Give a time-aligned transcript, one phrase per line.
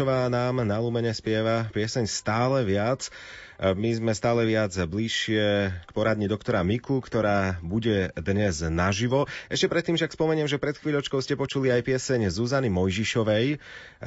[0.00, 3.12] Radičová nám na Lumene spieva pieseň stále viac.
[3.60, 5.44] My sme stále viac bližšie
[5.84, 9.28] k poradni doktora Miku, ktorá bude dnes naživo.
[9.52, 13.60] Ešte predtým však spomeniem, že pred chvíľočkou ste počuli aj pieseň Zuzany Mojžišovej,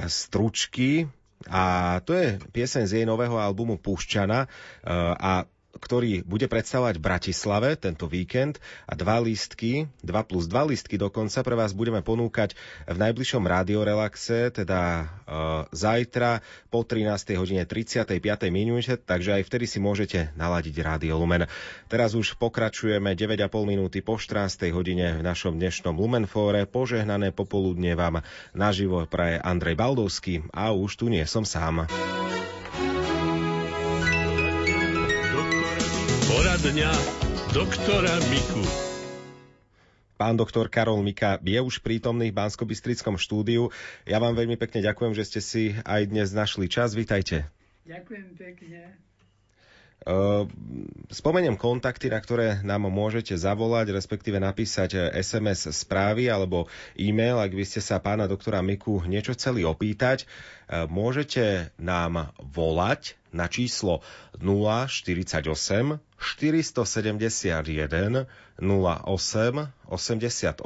[0.10, 1.06] Stručky,
[1.46, 4.50] a to je pieseň z jej nového albumu Pušťana
[5.22, 11.42] a ktorý bude predstavovať Bratislave tento víkend a dva lístky, dva plus dva lístky dokonca
[11.42, 12.54] pre vás budeme ponúkať
[12.86, 15.04] v najbližšom radiorelaxe, teda e,
[15.74, 17.34] zajtra po 13.
[17.42, 18.22] hodine 35.
[18.54, 21.50] minúte, takže aj vtedy si môžete naladiť Rádio Lumen.
[21.90, 24.70] Teraz už pokračujeme 9,5 minúty po 14.
[24.70, 26.70] hodine v našom dnešnom Lumenfóre.
[26.70, 28.22] Požehnané popoludne vám
[28.54, 31.90] naživo praje Andrej Baldovský a už tu nie som sám.
[36.64, 36.96] Poradňa
[37.52, 38.64] doktora Miku.
[40.16, 42.64] Pán doktor Karol Mika je už prítomný v bansko
[43.20, 43.68] štúdiu.
[44.08, 46.96] Ja vám veľmi pekne ďakujem, že ste si aj dnes našli čas.
[46.96, 47.52] Vítajte.
[47.84, 48.96] Ďakujem pekne.
[51.12, 57.64] Spomeniem kontakty, na ktoré nám môžete zavolať, respektíve napísať SMS správy alebo e-mail, ak by
[57.68, 60.24] ste sa pána doktora Miku niečo chceli opýtať.
[60.70, 64.06] Môžete nám volať na číslo
[64.40, 68.26] 048 471
[68.62, 70.62] 08 88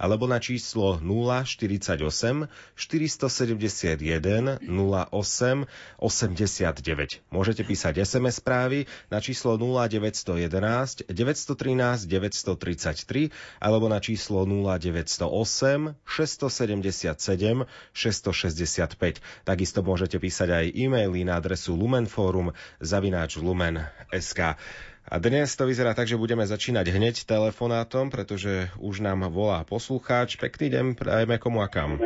[0.00, 5.68] alebo na číslo 048 471 08
[6.00, 7.20] 89.
[7.30, 13.28] Môžete písať SMS správy na číslo 0911 913 933
[13.60, 19.13] alebo na číslo 0908 677 665.
[19.44, 24.56] Takisto môžete písať aj e-maily na adresu lumenforum zavináč lumen.sk.
[25.04, 30.40] A dnes to vyzerá tak, že budeme začínať hneď telefonátom, pretože už nám volá poslucháč.
[30.40, 32.00] Pekný deň, prajeme komu a kam.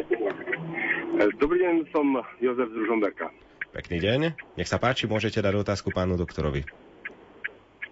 [1.38, 3.30] Dobrý deň, som Jozef z Ružomberka.
[3.70, 4.20] Pekný deň.
[4.58, 6.66] Nech sa páči, môžete dať otázku pánu doktorovi.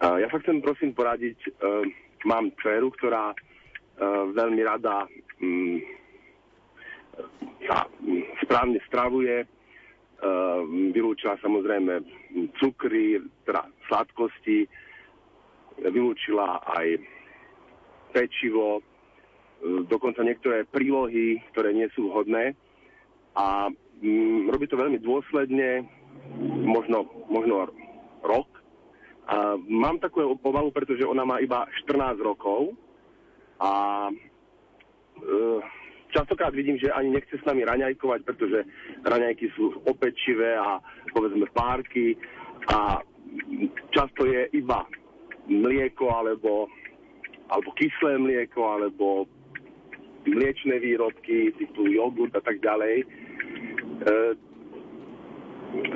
[0.03, 1.39] Ja sa chcem prosím poradiť.
[1.39, 1.49] E,
[2.27, 3.37] mám dceru, ktorá e,
[4.35, 5.07] veľmi rada
[5.39, 5.79] mm,
[7.67, 7.87] sa
[8.45, 9.43] správne stravuje.
[9.43, 9.47] E,
[10.97, 12.01] vylúčila samozrejme
[12.57, 14.65] cukry, teda sladkosti,
[15.85, 16.87] vylúčila aj
[18.17, 18.83] pečivo, e,
[19.85, 22.57] dokonca niektoré prílohy, ktoré nie sú vhodné
[23.37, 23.69] a
[24.01, 25.85] mm, robí to veľmi dôsledne,
[26.65, 27.69] možno, možno
[28.25, 28.49] rok.
[29.27, 32.73] A mám takú obavu, pretože ona má iba 14 rokov
[33.61, 35.75] a e,
[36.17, 38.65] častokrát vidím, že ani nechce s nami raňajkovať, pretože
[39.05, 40.81] raňajky sú opečivé a
[41.13, 42.17] povedzme párky
[42.73, 43.05] a
[43.93, 44.89] často je iba
[45.45, 46.73] mlieko alebo,
[47.53, 49.29] alebo kyslé mlieko alebo
[50.27, 53.05] mliečné výrobky typu jogurt a tak ďalej.
[53.05, 53.07] E,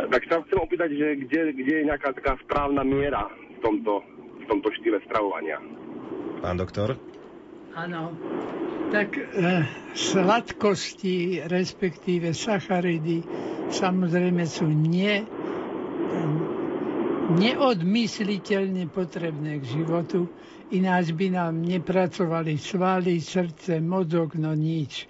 [0.06, 4.04] tak sa chcem opýtať, že kde, kde je nejaká taká správna miera v tomto,
[4.38, 5.58] v tomto štýle stravovania.
[6.44, 6.94] Pán doktor?
[7.74, 8.14] Áno.
[8.90, 9.22] Tak e,
[9.94, 13.22] sladkosti, respektíve sacharidy,
[13.70, 15.22] samozrejme sú nie
[17.30, 20.26] neodmysliteľne potrebné k životu,
[20.74, 25.06] ináč by nám nepracovali svaly, srdce, mozog, no nič.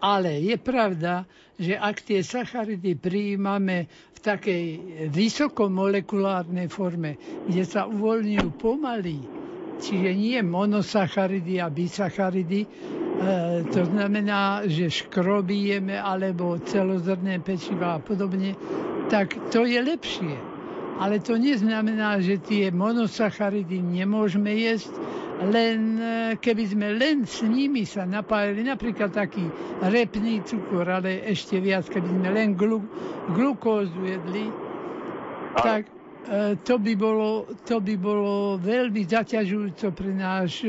[0.00, 1.28] Ale je pravda,
[1.58, 4.64] že ak tie sacharidy prijímame v takej
[5.10, 9.18] vysokomolekulárnej forme, kde sa uvoľňujú pomaly,
[9.82, 12.64] čiže nie monosacharidy a bisacharidy,
[13.74, 18.54] to znamená, že škroby jeme alebo celozrné pečiva a podobne,
[19.10, 20.34] tak to je lepšie.
[20.98, 24.90] Ale to neznamená, že tie monosacharidy nemôžeme jesť,
[25.46, 26.10] len e,
[26.42, 29.46] keby sme len s nimi sa napájali, napríklad taký
[29.86, 32.82] repný cukor, ale ešte viac, keby sme len glu,
[33.30, 34.50] glukózu jedli,
[35.54, 35.97] tak e,
[36.64, 40.68] to by, bolo, to by bolo veľmi zaťažujúco pre náš e,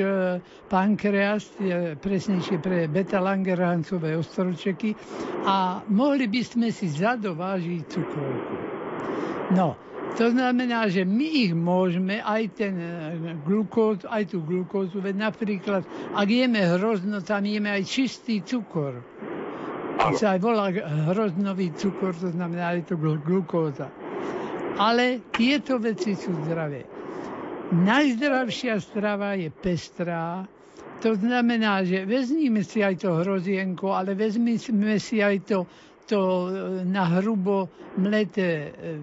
[0.72, 1.52] pankreas,
[2.00, 4.96] presnejšie pre beta-langerhancové ostročeky
[5.44, 8.56] a mohli by sme si zadovážiť cukrovku.
[9.52, 9.76] No,
[10.16, 12.91] to znamená, že my ich môžeme, aj ten e,
[13.44, 15.84] glukóz, aj tú glukózu, veď napríklad,
[16.16, 19.03] ak jeme hrozno, tam jeme aj čistý cukor.
[20.00, 20.72] To sa aj volá
[21.11, 23.91] hroznový cukor, to znamená, aj to glukóza.
[24.78, 26.86] Ale tieto veci sú zdravé.
[27.70, 30.46] Najzdravšia strava je pestrá,
[31.00, 35.60] to znamená, že vezmíme si aj to hrozienko, ale vezmíme si aj to,
[36.06, 36.48] to e,
[36.84, 39.00] na hrubo mleté e,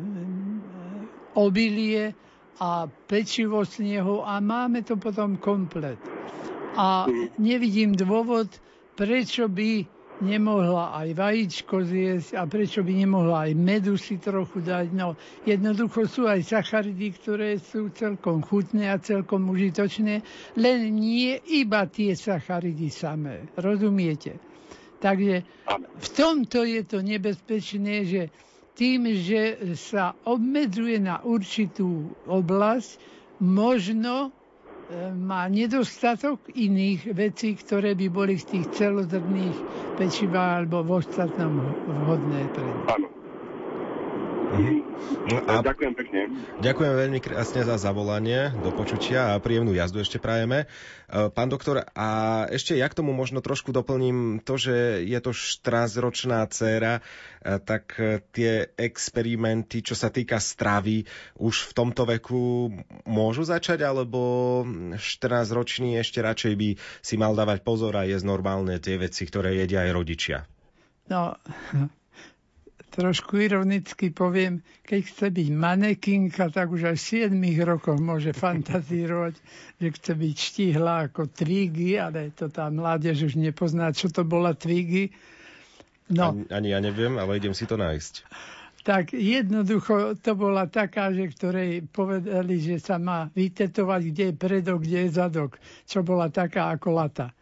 [1.35, 2.13] obilie
[2.61, 5.97] a pečivo z neho a máme to potom komplet.
[6.77, 7.09] A
[7.41, 8.53] nevidím dôvod,
[8.93, 14.93] prečo by nemohla aj vajíčko zjesť a prečo by nemohla aj medu si trochu dať.
[14.93, 20.25] No, jednoducho sú aj sacharidy, ktoré sú celkom chutné a celkom užitočné,
[20.57, 23.45] len nie iba tie sacharidy samé.
[23.57, 24.41] Rozumiete?
[25.01, 25.45] Takže
[25.77, 28.23] v tomto je to nebezpečné, že
[28.77, 33.01] tým, že sa obmedzuje na určitú oblasť,
[33.41, 34.36] možno
[35.19, 39.59] má nedostatok iných vecí, ktoré by boli z tých celozrných
[39.99, 43.16] pečivá alebo v ostatnom vhodné pre Áno.
[44.57, 44.97] Mhm.
[45.47, 46.21] A ďakujem pekne.
[46.63, 50.65] Ďakujem veľmi krásne za zavolanie, do počutia a príjemnú jazdu ešte prajeme.
[50.65, 50.67] E,
[51.31, 52.09] pán doktor, a
[52.49, 57.99] ešte ja k tomu možno trošku doplním to, že je to 14-ročná dcéra, e, tak
[58.01, 61.05] e, tie experimenty, čo sa týka stravy,
[61.37, 62.73] už v tomto veku
[63.05, 64.63] môžu začať, alebo
[64.97, 66.69] 14-ročný ešte radšej by
[67.05, 70.39] si mal dávať pozor a jesť normálne tie veci, ktoré jedia aj rodičia?
[71.07, 71.39] No,
[72.91, 79.35] trošku ironicky poviem, keď chce byť manekinka, tak už aj v 7 rokoch môže fantazírovať,
[79.81, 84.57] že chce byť štihla ako Twiggy, ale to tá mládež už nepozná, čo to bola
[84.57, 85.13] Twiggy.
[86.13, 86.33] No.
[86.33, 88.15] Ani, ani ja neviem, ale idem si to nájsť.
[88.87, 94.79] Tak jednoducho to bola taká, že ktorej povedali, že sa má vytetovať, kde je predok,
[94.79, 95.59] kde je zadok,
[95.91, 97.35] čo bola taká ako lata.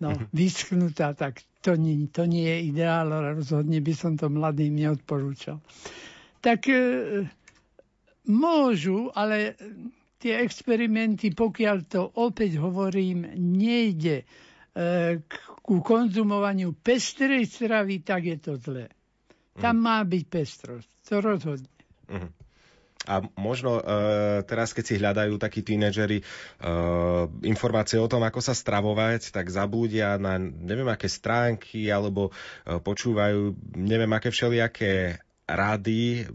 [0.00, 0.32] No, mhm.
[0.32, 5.60] vyschnutá, tak to nie, to nie je ideál, ale rozhodne by som to mladým neodporúčal.
[6.40, 7.28] Tak e,
[8.32, 9.60] môžu, ale
[10.16, 18.36] tie experimenty, pokiaľ to opäť hovorím, nejde e, k, ku konzumovaniu pestrej stravy, tak je
[18.40, 18.88] to zlé.
[19.60, 19.84] Tam mm.
[19.84, 21.76] má byť pestrosť, to rozhodne.
[22.08, 22.39] Mm.
[23.08, 23.82] A možno e,
[24.44, 26.24] teraz, keď si hľadajú takí tínedžeri e,
[27.48, 33.56] informácie o tom, ako sa stravovať, tak zabúdia na neviem aké stránky alebo e, počúvajú
[33.72, 35.16] neviem aké všelijaké
[35.50, 36.30] rady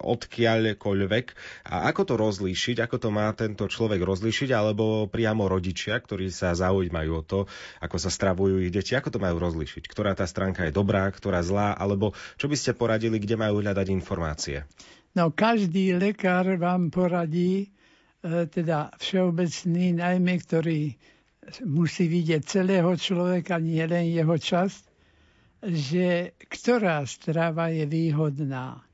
[0.00, 1.26] odkiaľkoľvek.
[1.68, 6.56] A ako to rozlíšiť, ako to má tento človek rozlíšiť, alebo priamo rodičia, ktorí sa
[6.56, 7.40] zaujímajú o to,
[7.84, 11.44] ako sa stravujú ich deti, ako to majú rozlíšiť, ktorá tá stránka je dobrá, ktorá
[11.44, 14.64] zlá, alebo čo by ste poradili, kde majú hľadať informácie?
[15.16, 20.92] No každý lekár vám poradí, e, teda všeobecný, najmä ktorý
[21.64, 24.82] musí vidieť celého človeka, nie len jeho časť,
[25.72, 28.84] že ktorá strava je výhodná.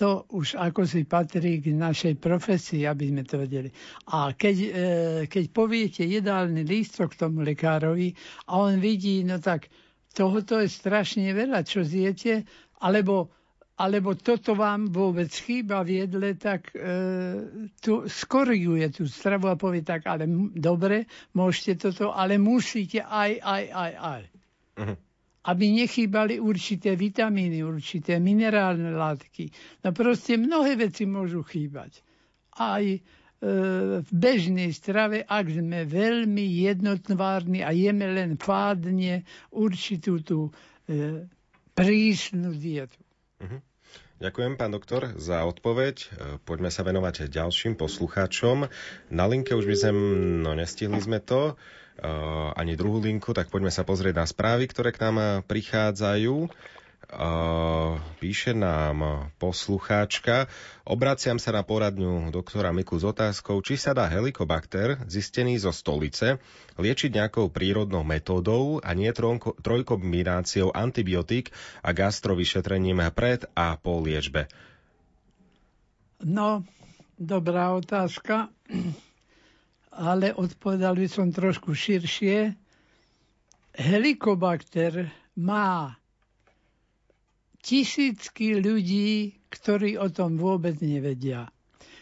[0.00, 3.68] To už ako si patrí k našej profesii, aby sme to vedeli.
[4.16, 4.70] A keď, e,
[5.28, 8.16] keď poviete jedálny lístok tomu lekárovi
[8.48, 9.68] a on vidí, no tak
[10.16, 12.48] tohoto je strašne veľa, čo zjete,
[12.80, 13.28] alebo
[13.80, 16.84] alebo toto vám vôbec chýba v jedle, tak e,
[17.80, 23.40] tu skoriguje tú stravu a povie tak, ale m- dobre, môžete toto, ale musíte aj,
[23.40, 24.22] aj, aj, aj.
[24.76, 24.96] Uh-huh.
[25.48, 29.48] Aby nechýbali určité vitamíny, určité minerálne látky.
[29.80, 32.04] No proste mnohé veci môžu chýbať.
[32.60, 33.00] Aj e,
[34.04, 39.24] v bežnej strave, ak sme veľmi jednotvárni a jeme len fádne
[39.56, 40.52] určitú tú
[40.84, 41.24] e,
[41.72, 43.00] prísnu dietu.
[43.40, 43.69] Uh-huh.
[44.20, 45.96] Ďakujem, pán doktor, za odpoveď.
[45.96, 46.06] E,
[46.44, 48.68] poďme sa venovať ďalším poslucháčom.
[49.08, 49.92] Na linke už by sme,
[50.44, 51.56] no nestihli sme to,
[52.00, 56.52] uh, ani druhú linku, tak poďme sa pozrieť na správy, ktoré k nám prichádzajú.
[58.22, 60.46] Píše nám poslucháčka.
[60.86, 66.38] Obraciam sa na poradňu doktora Miku s otázkou, či sa dá helikobakter, zistený zo stolice,
[66.78, 69.10] liečiť nejakou prírodnou metódou a nie
[69.58, 71.50] trojkombináciou antibiotík
[71.82, 74.46] a gastrovyšetrením pred a po liečbe.
[76.22, 76.62] No,
[77.18, 78.54] dobrá otázka,
[79.90, 82.54] ale odpovedal by som trošku širšie.
[83.74, 85.99] Helikobakter má
[87.60, 91.48] tisícky ľudí, ktorí o tom vôbec nevedia.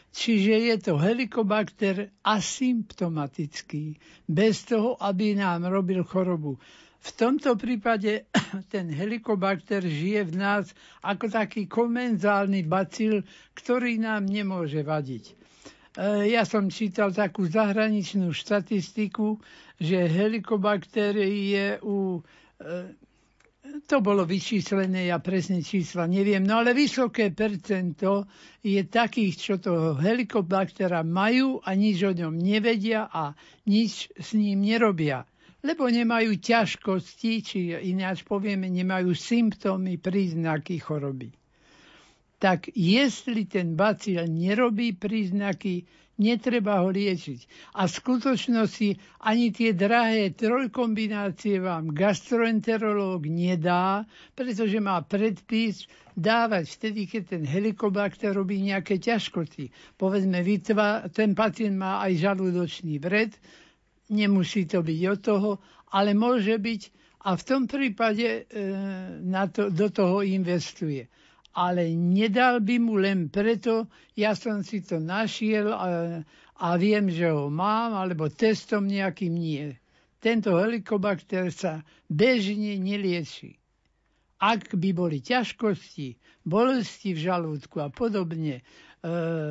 [0.09, 6.57] Čiže je to helikobakter asymptomatický, bez toho, aby nám robil chorobu.
[6.99, 8.27] V tomto prípade
[8.73, 10.65] ten helikobakter žije v nás
[11.05, 13.23] ako taký komenzálny bacil,
[13.55, 15.25] ktorý nám nemôže vadiť.
[15.29, 15.35] E,
[16.35, 19.39] ja som čítal takú zahraničnú štatistiku,
[19.79, 22.21] že helikobakter je u e,
[23.87, 28.27] to bolo vyčíslené, ja presne čísla neviem, no ale vysoké percento
[28.65, 33.33] je takých, čo to helikobaktera majú a nič o ňom nevedia a
[33.69, 35.25] nič s ním nerobia.
[35.59, 41.38] Lebo nemajú ťažkosti, či ináč povieme, nemajú symptómy, príznaky choroby.
[42.39, 45.83] Tak jestli ten bacil nerobí príznaky,
[46.19, 47.73] netreba ho liečiť.
[47.79, 48.89] A v skutočnosti
[49.23, 54.03] ani tie drahé trojkombinácie vám gastroenterológ nedá,
[54.35, 55.87] pretože má predpis
[56.19, 59.95] dávať vtedy, keď ten helikobakter robí nejaké ťažkosti.
[59.95, 63.31] Povedzme, vytva, ten pacient má aj žalúdočný vred,
[64.11, 65.51] nemusí to byť od toho,
[65.95, 66.83] ale môže byť
[67.19, 68.41] a v tom prípade e,
[69.27, 71.11] na to, do toho investuje
[71.59, 76.23] ale nedal by mu len preto, ja som si to našiel a,
[76.55, 79.75] a viem, že ho mám, alebo testom nejakým nie.
[80.23, 83.59] Tento helikobakter sa bežne nelieči.
[84.39, 86.15] Ak by boli ťažkosti,
[86.47, 88.65] bolesti v žalúdku a podobne, e,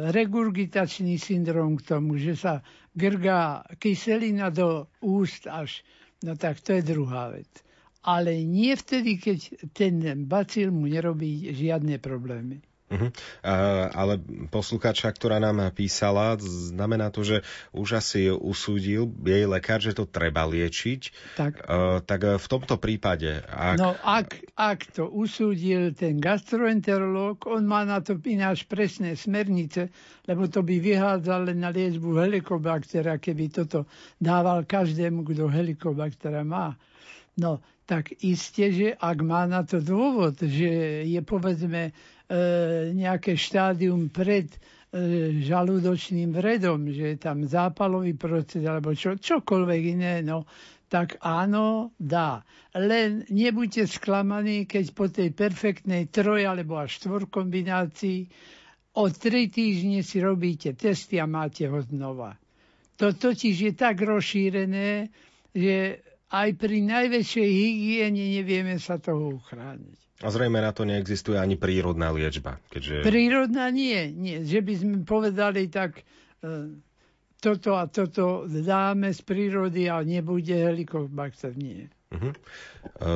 [0.08, 2.64] regurgitačný syndrom k tomu, že sa
[2.96, 5.84] grgá kyselina do úst až,
[6.24, 7.67] no tak to je druhá vec
[8.08, 9.40] ale nie vtedy, keď
[9.76, 12.64] ten bacil mu nerobí žiadne problémy.
[12.88, 13.12] Uh-huh.
[13.44, 14.16] Uh, ale
[14.48, 17.44] posluchačka, ktorá nám písala, znamená to, že
[17.76, 21.36] už asi usúdil jej lekár, že to treba liečiť.
[21.36, 23.44] Tak, uh, tak v tomto prípade...
[23.44, 23.76] Ak...
[23.76, 29.92] No ak, ak to usúdil ten gastroenterológ, on má na to ináč presné smernice,
[30.24, 33.84] lebo to by vyhádzal len na liečbu helikobaktera, keby toto
[34.16, 36.72] dával každému, kto helikobaktera má.
[37.38, 41.92] No, tak iste, že ak má na to dôvod, že je povedzme e,
[42.92, 44.58] nejaké štádium pred e,
[45.46, 50.50] žalúdočným vredom, že je tam zápalový proces alebo čo, čokoľvek iné, no,
[50.90, 52.44] tak áno, dá.
[52.74, 58.28] Len nebuďte sklamaní, keď po tej perfektnej troj alebo až štvor kombinácii
[58.98, 62.34] o tri týždne si robíte testy a máte ho znova.
[62.98, 65.14] To totiž je tak rozšírené,
[65.54, 69.98] že aj pri najväčšej hygiene nevieme sa toho uchrániť.
[70.26, 72.58] A zrejme na to neexistuje ani prírodná liečba.
[72.74, 73.06] Keďže...
[73.06, 74.42] Prírodná nie, nie.
[74.42, 76.02] Že by sme povedali tak,
[76.42, 76.74] e,
[77.38, 81.54] toto a toto dáme z prírody a nebude helikobakter.
[81.54, 81.94] Nie.
[82.08, 82.34] Uh-huh.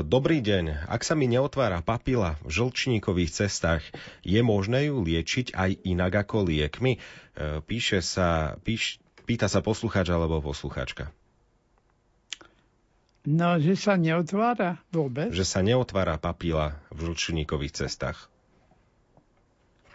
[0.06, 0.86] Dobrý deň.
[0.86, 3.82] Ak sa mi neotvára papila v žlčníkových cestách,
[4.22, 7.00] je možné ju liečiť aj inak ako liekmi?
[7.00, 7.00] E,
[7.66, 11.10] píše sa, píš, pýta sa poslucháč alebo poslucháčka.
[13.22, 15.30] No, že sa neotvára vôbec?
[15.30, 18.18] Že sa neotvára papila v žlčníkových cestách.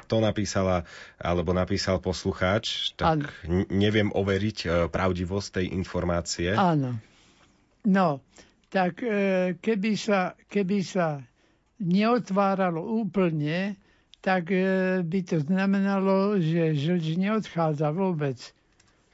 [0.06, 0.87] To napísala,
[1.18, 3.66] alebo napísal poslucháč, tak ano.
[3.75, 6.54] neviem overiť e, pravdivosť tej informácie.
[6.54, 6.95] Áno.
[7.83, 8.23] No,
[8.71, 11.26] tak e, keby sa, keby sa
[11.83, 13.75] neotváralo úplne,
[14.23, 18.38] tak e, by to znamenalo, že žlč neodchádza vôbec.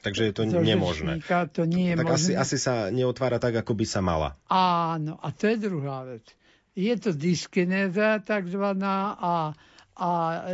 [0.03, 1.23] Takže je to nemožné.
[1.55, 2.15] To nie je tak možné.
[2.19, 4.35] Asi, asi sa neotvára tak, ako by sa mala.
[4.51, 6.27] Áno, a to je druhá vec.
[6.75, 9.33] Je to dyskinéza takzvaná a,
[9.95, 10.09] a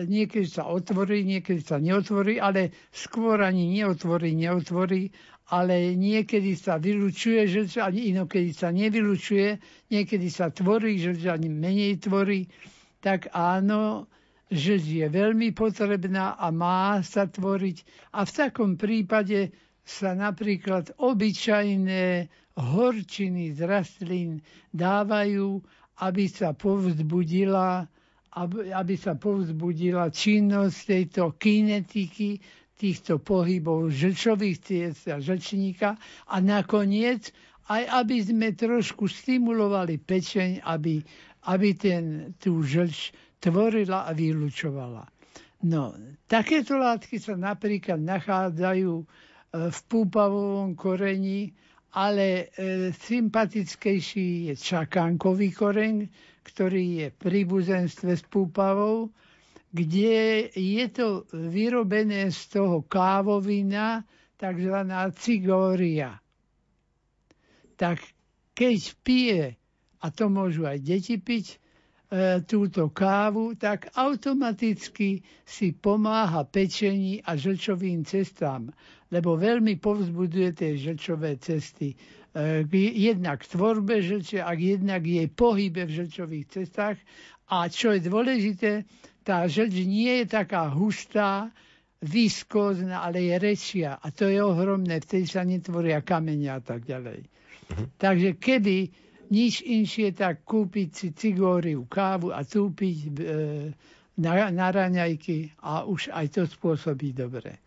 [0.05, 5.09] niekedy sa otvorí, niekedy sa neotvorí, ale skôr ani neotvorí, neotvorí,
[5.49, 9.57] ale niekedy sa vylučuje žlč, ani inokedy sa nevylučuje,
[9.89, 12.45] niekedy sa tvorí žlč, ani menej tvorí.
[13.01, 14.05] Tak áno,
[14.49, 17.77] že je veľmi potrebná a má sa tvoriť.
[18.17, 19.53] A v takom prípade
[19.85, 24.41] sa napríklad obyčajné horčiny z rastlín
[24.73, 25.61] dávajú,
[26.01, 27.85] aby sa povzbudila,
[28.73, 32.41] aby, sa povzbudila činnosť tejto kinetiky,
[32.79, 35.99] týchto pohybov žlčových ciest a žlčníka
[36.31, 37.35] a nakoniec
[37.69, 41.05] aj aby sme trošku stimulovali pečeň, aby,
[41.45, 45.03] aby ten, tú žlč tvorila a vylučovala.
[45.59, 45.91] No,
[46.23, 49.05] takéto látky sa napríklad nachádzajú e,
[49.67, 51.51] v púpavovom koreni,
[51.91, 55.95] ale e, sympatickejší je čakánkový koreň,
[56.47, 59.11] ktorý je v príbuzenstve s púpavou,
[59.69, 64.07] kde je to vyrobené z toho kávovina,
[64.39, 64.75] tzv.
[65.19, 66.15] cigória.
[67.75, 67.99] Tak
[68.55, 69.43] keď pije,
[69.99, 71.59] a to môžu aj deti piť,
[72.49, 78.73] túto kávu, tak automaticky si pomáha pečení a žlčovým cestám,
[79.13, 81.93] lebo veľmi povzbuduje tie žlčové cesty.
[81.93, 82.65] E,
[82.97, 86.97] jednak tvorbe žlče a jednak jej pohybe v žlčových cestách.
[87.53, 88.71] A čo je dôležité,
[89.21, 91.53] tá žlč nie je taká hustá,
[91.99, 93.99] viskózna, ale je rečia.
[93.99, 97.27] A to je ohromné, vtedy sa netvoria kamenia a tak ďalej.
[97.27, 97.85] Uh-huh.
[97.99, 98.77] Takže keby
[99.29, 103.09] nič inšie, tak kúpiť si cigóriu, kávu a túpiť e,
[104.19, 107.57] na, na raňajky a už aj to spôsobí dobre.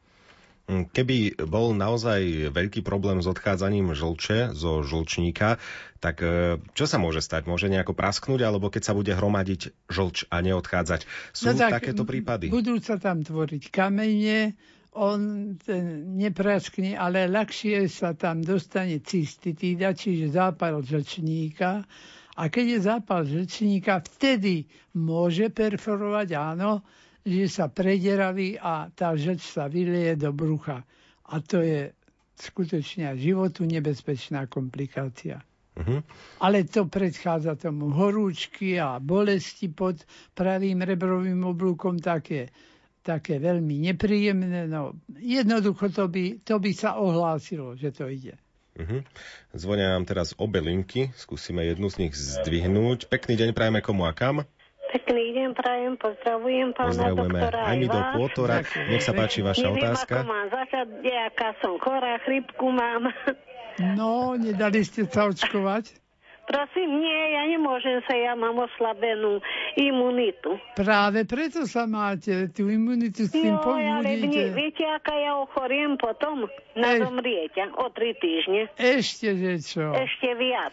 [0.71, 5.59] Keby bol naozaj veľký problém s odchádzaním žlče zo žlčníka,
[5.99, 7.50] tak e, čo sa môže stať?
[7.50, 11.00] Môže nejako prasknúť, alebo keď sa bude hromadiť žlč a neodchádzať?
[11.35, 12.47] Sú no tak, takéto prípady?
[12.49, 14.54] Budú sa tam tvoriť kamene,
[14.93, 21.85] on ten nepraskne, ale ľahšie sa tam dostane cystitída, čiže zápal žlčníka.
[22.37, 26.85] A keď je zápal žlčníka, vtedy môže perforovať, áno,
[27.25, 30.85] že sa prederaví a tá žeč sa vyleje do brucha.
[31.33, 31.93] A to je
[32.37, 35.41] skutočne životu nebezpečná komplikácia.
[35.73, 36.05] Uh-huh.
[36.45, 40.05] Ale to predchádza tomu horúčky a bolesti pod
[40.37, 42.53] pravým rebrovým oblúkom také,
[43.02, 44.71] také veľmi nepríjemné.
[44.71, 48.38] No, jednoducho to by, to by sa ohlásilo, že to ide.
[48.73, 49.04] Uh-huh.
[49.52, 53.12] Zvonia nám teraz obe linky, skúsime jednu z nich zdvihnúť.
[53.12, 54.49] Pekný deň prajeme komu a kam?
[54.92, 58.56] Pekný deň, prajem, pozdravujem pána Pozdravujeme doktora aj my do Pôtora.
[58.92, 60.14] Nech sa páči vaša Neviem, otázka.
[60.21, 60.87] ako mám začať,
[61.32, 63.09] aká som chorá, chrypku mám.
[63.80, 66.01] No, nedali ste sa očkovať?
[66.43, 69.39] Prosím, nie, ja nemôžem sa, ja mám oslabenú
[69.75, 70.59] imunitu.
[70.75, 74.51] Práve preto sa máte tú imunitu s tým Jo, ale mne, povzbudíte.
[74.53, 76.47] viete, aká ja ochoriem potom?
[76.73, 77.05] Na Ej.
[77.05, 78.65] zomrieť o tri týždne.
[78.75, 79.93] Ešte, že čo?
[79.93, 80.73] Ešte viac.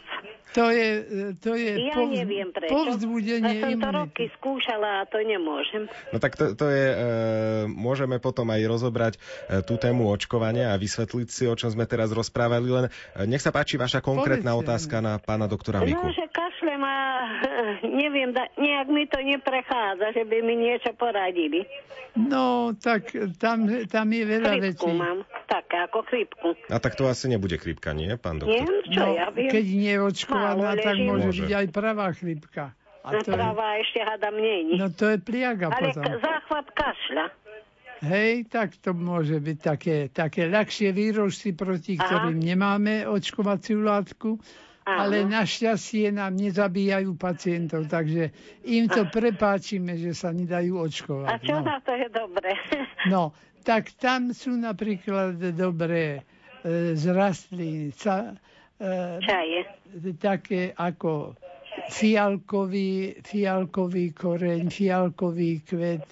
[0.50, 0.90] To je,
[1.38, 2.72] to je Ja povz- neviem prečo.
[2.72, 3.98] povzbudenie ja som to imunity.
[4.00, 5.86] roky skúšala a to nemôžem.
[6.10, 6.98] No tak to, to je, e,
[7.68, 9.20] môžeme potom aj rozobrať e,
[9.62, 12.92] tú tému očkovania a vysvetliť si, o čom sme teraz rozprávali, len e,
[13.26, 14.66] nech sa páči vaša konkrétna Povedzte.
[14.88, 16.00] otázka na pána doktora Miku.
[16.00, 16.98] No, že kašlem a
[18.02, 21.68] neviem, da, nejak mi to neprechádza, že by mi niečo poradili.
[22.16, 24.98] No, tak tam, tam je veľa Chrypku vecí.
[24.98, 26.48] mám, také ako chrypku.
[26.68, 28.76] A tak to asi nebude chrípka, nie, pán Nie, doktor?
[28.88, 29.48] čo No, ja viem.
[29.48, 31.40] keď nie je očkovaná, tak môže Môže.
[31.40, 32.64] byť aj pravá chrypka.
[33.00, 34.76] A A to je, Práva ešte hádam není.
[34.76, 36.04] no to je pliaga Ale potom.
[36.04, 37.26] k- záchvat kašľa.
[38.02, 42.04] Hej, tak to môže byť také, také ľahšie výrožky, proti Aha.
[42.06, 44.40] ktorým nemáme očkovaciu látku.
[44.98, 48.34] Ale našťastie nám nezabíjajú pacientov, takže
[48.66, 51.40] im to prepáčime, že sa nedajú A očkovať.
[51.46, 51.68] čo no.
[51.68, 52.50] na to je dobre?
[53.14, 56.26] no, tak tam sú napríklad dobré
[56.66, 58.34] e, z rastlín, sa,
[58.80, 59.68] e, Čaje.
[60.18, 61.36] také ako
[61.88, 66.08] fialkový, fialkový koreň, fialkový kvet,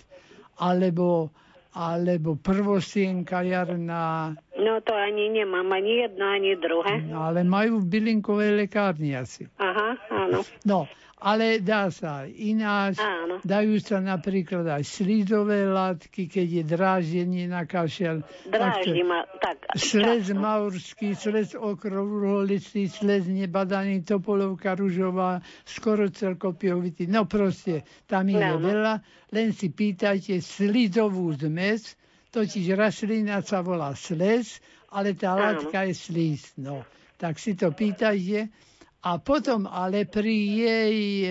[0.59, 1.29] alebo,
[1.77, 7.01] alebo prvosienka jarná, No to ani nemám, ani jedno, ani druhé.
[7.05, 9.45] no, ale majú v bylinkovej lekárni asi.
[9.61, 10.41] Aha, áno.
[10.65, 13.01] No, ale dá sa ináč.
[13.01, 13.41] Áno.
[13.41, 18.21] Dajú sa napríklad aj slizové látky, keď je dráždenie na kašel.
[18.45, 19.65] Dráždi ma tak.
[19.73, 20.37] Slez často.
[20.37, 27.09] maurský, slez okrouholistý, slez nebadaný, topolovka ružová, skoro celkopiovitý.
[27.09, 28.61] No proste, tam je Áno.
[28.61, 29.01] veľa.
[29.33, 31.97] Len si pýtajte slizovú zmes,
[32.37, 34.61] totiž rastlina sa volá slez,
[34.93, 35.41] ale tá Áno.
[35.41, 36.53] látka je slíz.
[36.61, 36.85] No,
[37.17, 38.53] tak si to pýtajte.
[39.01, 40.95] A potom ale pri jej
[41.25, 41.29] e,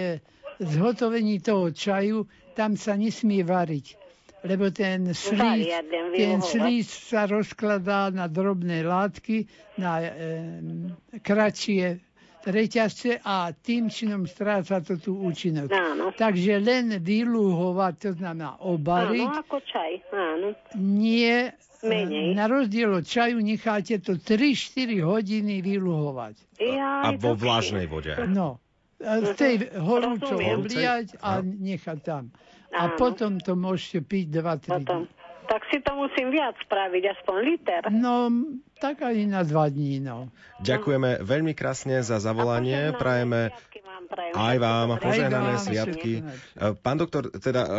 [0.59, 2.27] zhotovení toho čaju,
[2.59, 3.95] tam sa nesmie variť.
[4.47, 5.67] Lebo ten slíz,
[6.15, 9.47] ten slíz sa rozkladá na drobné látky,
[9.79, 10.11] na e,
[11.23, 12.06] kratšie
[12.47, 15.67] reťazce a tým činom stráca to tú účinok.
[15.69, 16.11] Áno.
[16.11, 20.49] Takže len vyluhovať, to znamená obariť, Áno, ako čaj, áno.
[20.77, 21.51] nie
[21.83, 22.33] Menej.
[22.33, 26.35] na rozdiel od čaju necháte to 3-4 hodiny vyluhovať.
[26.59, 28.15] Ja, A vo vlažnej vode.
[28.27, 28.63] No,
[28.97, 30.57] a v tej horúčou Rozumiem.
[30.57, 32.31] obliať a nechať tam.
[32.73, 35.01] A potom to môžete piť 2-3 Potom.
[35.03, 35.16] dní.
[35.57, 37.83] Tak si to musím viac spraviť, aspoň liter.
[37.89, 38.29] No,
[38.77, 40.29] tak aj na 2 dní, no.
[40.61, 42.93] Ďakujeme veľmi krásne za zavolanie.
[42.93, 43.57] Prajeme
[44.37, 46.21] aj vám požehnané sviatky.
[46.21, 46.23] E,
[46.77, 47.71] Pán doktor, teda e,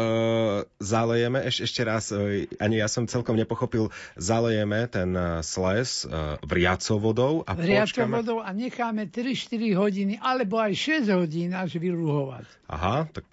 [0.81, 6.09] zalejeme, eš, ešte raz, e, ani ja som celkom nepochopil, zalejeme ten e, sles e,
[6.41, 8.13] vriacou vodou a Vriacou počkáme.
[8.17, 10.73] vodou a necháme 3-4 hodiny, alebo aj
[11.05, 12.49] 6 hodín až vyluhovať.
[12.73, 13.23] Aha, tak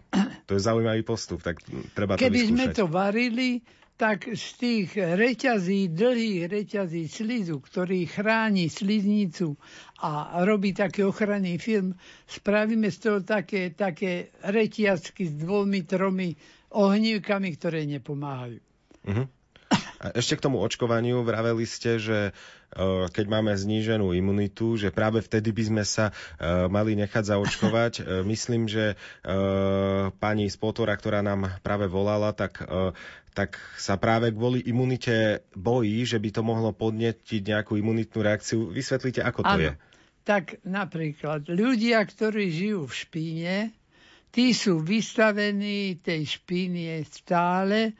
[0.46, 1.58] to je zaujímavý postup, tak
[1.96, 8.66] treba to Keby sme to varili, tak z tých reťazí, dlhých reťazí slizu, ktorý chráni
[8.66, 9.54] sliznicu
[10.02, 11.94] a robí taký ochranný film,
[12.26, 16.34] spravíme z toho také, také reťazky s dvomi, tromi
[16.74, 18.58] ohnívkami, ktoré nepomáhajú.
[19.06, 19.43] Mhm.
[20.00, 22.32] A ešte k tomu očkovaniu vraveli ste, že e,
[23.08, 26.12] keď máme zníženú imunitu, že práve vtedy by sme sa e,
[26.68, 27.92] mali nechať zaočkovať.
[27.98, 28.96] E, Myslím, že
[30.18, 32.60] pani z Potora, ktorá nám práve volala, tak,
[33.32, 38.70] tak sa práve kvôli imunite bojí, že by to mohlo podnetiť nejakú imunitnú reakciu.
[38.70, 39.62] Vysvetlite, ako to Áno.
[39.62, 39.72] je.
[40.24, 43.56] Tak napríklad ľudia, ktorí žijú v špíne,
[44.34, 47.94] tí sú vystavení tej špíne stále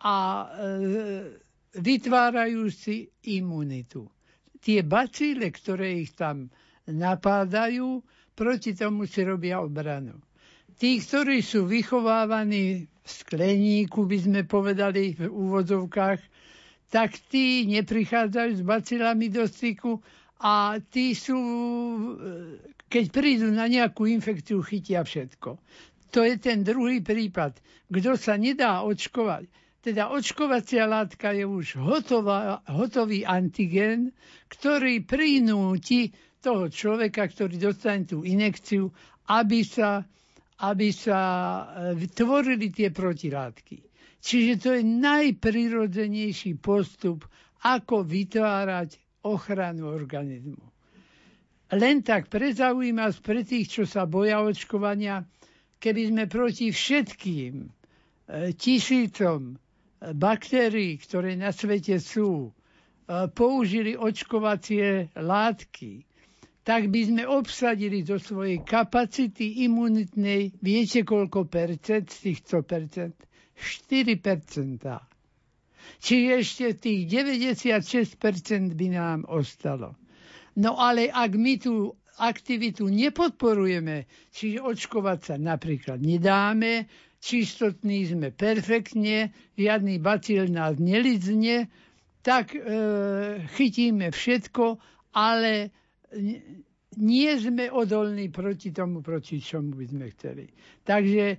[0.00, 0.48] a e,
[1.76, 4.08] vytvárajú si imunitu.
[4.60, 6.48] Tie bacíle, ktoré ich tam
[6.88, 8.00] napádajú,
[8.34, 10.16] proti tomu si robia obranu.
[10.80, 16.20] Tí, ktorí sú vychovávaní v skleníku, by sme povedali v úvodzovkách,
[16.90, 20.00] tak tí neprichádzajú s bacilami do styku
[20.40, 21.38] a tí sú,
[22.88, 25.60] keď prídu na nejakú infekciu, chytia všetko.
[26.10, 27.60] To je ten druhý prípad.
[27.86, 29.46] Kto sa nedá očkovať,
[29.80, 34.12] teda očkovacia látka je už hotová, hotový antigen,
[34.52, 36.12] ktorý prinúti
[36.44, 38.92] toho človeka, ktorý dostane tú inekciu,
[39.32, 40.04] aby sa,
[40.60, 41.20] aby sa
[41.96, 43.80] e, tvorili tie protilátky.
[44.20, 47.24] Čiže to je najprirodzenejší postup,
[47.64, 50.60] ako vytvárať ochranu organizmu.
[51.70, 52.52] Len tak pre
[53.20, 55.24] pre tých, čo sa boja očkovania,
[55.80, 57.68] keby sme proti všetkým e,
[58.52, 59.56] tisícom
[60.00, 62.52] baktérií, ktoré na svete sú,
[63.34, 66.06] použili očkovacie látky,
[66.62, 73.16] tak by sme obsadili do svojej kapacity imunitnej, viete koľko percent z týchto percent?
[73.60, 75.04] 4 percentá.
[76.00, 79.98] Čiže ešte tých 96% by nám ostalo.
[80.56, 86.88] No ale ak my tú aktivitu nepodporujeme, čiže očkovať sa napríklad nedáme,
[87.20, 91.68] čistotní sme perfektne, žiadny bacil nás nelizne,
[92.24, 92.60] tak e,
[93.56, 94.80] chytíme všetko,
[95.16, 95.72] ale
[96.96, 100.44] nie sme odolní proti tomu, proti čomu by sme chceli.
[100.84, 101.38] Takže e,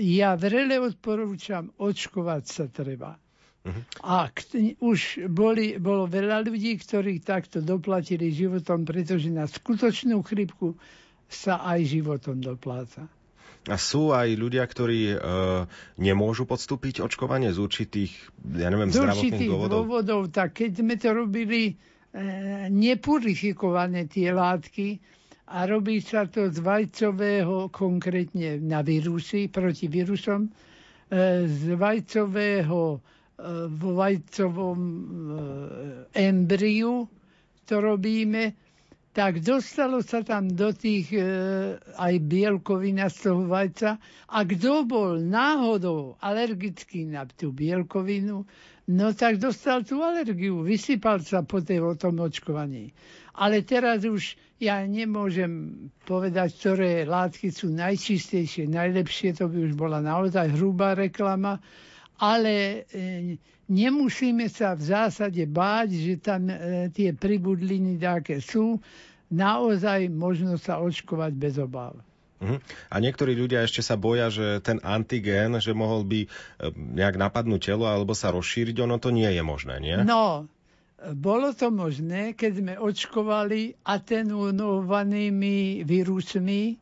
[0.00, 3.18] ja vrele odporúčam, očkovať sa treba.
[3.62, 3.82] Uh-huh.
[4.02, 10.74] A k- už boli, bolo veľa ľudí, ktorí takto doplatili životom, pretože na skutočnú chrypku
[11.30, 13.06] sa aj životom dopláca.
[13.70, 15.16] A sú aj ľudia, ktorí e,
[16.02, 18.10] nemôžu podstúpiť očkovanie z určitých,
[18.58, 19.86] ja neviem, z zdravotných dôvodov?
[19.86, 20.20] dôvodov.
[20.34, 21.78] Tak keď sme to robili
[22.12, 25.00] E, nepurifikované tie látky
[25.48, 30.50] a robí sa to z vajcového, konkrétne na vírusy, proti vírusom, e,
[31.48, 32.98] z vajcového e,
[33.64, 34.80] vo vajcovom
[36.12, 37.08] embriu
[37.64, 38.71] to robíme,
[39.12, 41.20] tak dostalo sa tam do tých e,
[42.00, 44.00] aj bielkovina z toho vajca
[44.32, 48.48] a kto bol náhodou alergický na tú bielkovinu,
[48.90, 52.90] No tak dostal tú alergiu, vysypal sa po tej tom očkovaní.
[53.38, 60.02] Ale teraz už ja nemôžem povedať, ktoré látky sú najčistejšie, najlepšie, to by už bola
[60.02, 61.62] naozaj hrubá reklama,
[62.22, 63.34] ale e,
[63.66, 68.78] nemusíme sa v zásade báť, že tam e, tie pribudliny také sú.
[69.34, 71.98] Naozaj možno sa očkovať bez obáv.
[72.38, 72.58] Uh-huh.
[72.90, 76.28] A niektorí ľudia ešte sa boja, že ten antigén, že mohol by e,
[76.70, 79.98] nejak napadnúť telo alebo sa rozšíriť, ono to nie je možné, nie?
[80.06, 80.46] No,
[81.02, 86.78] bolo to možné, keď sme očkovali atenuovanými vírusmi,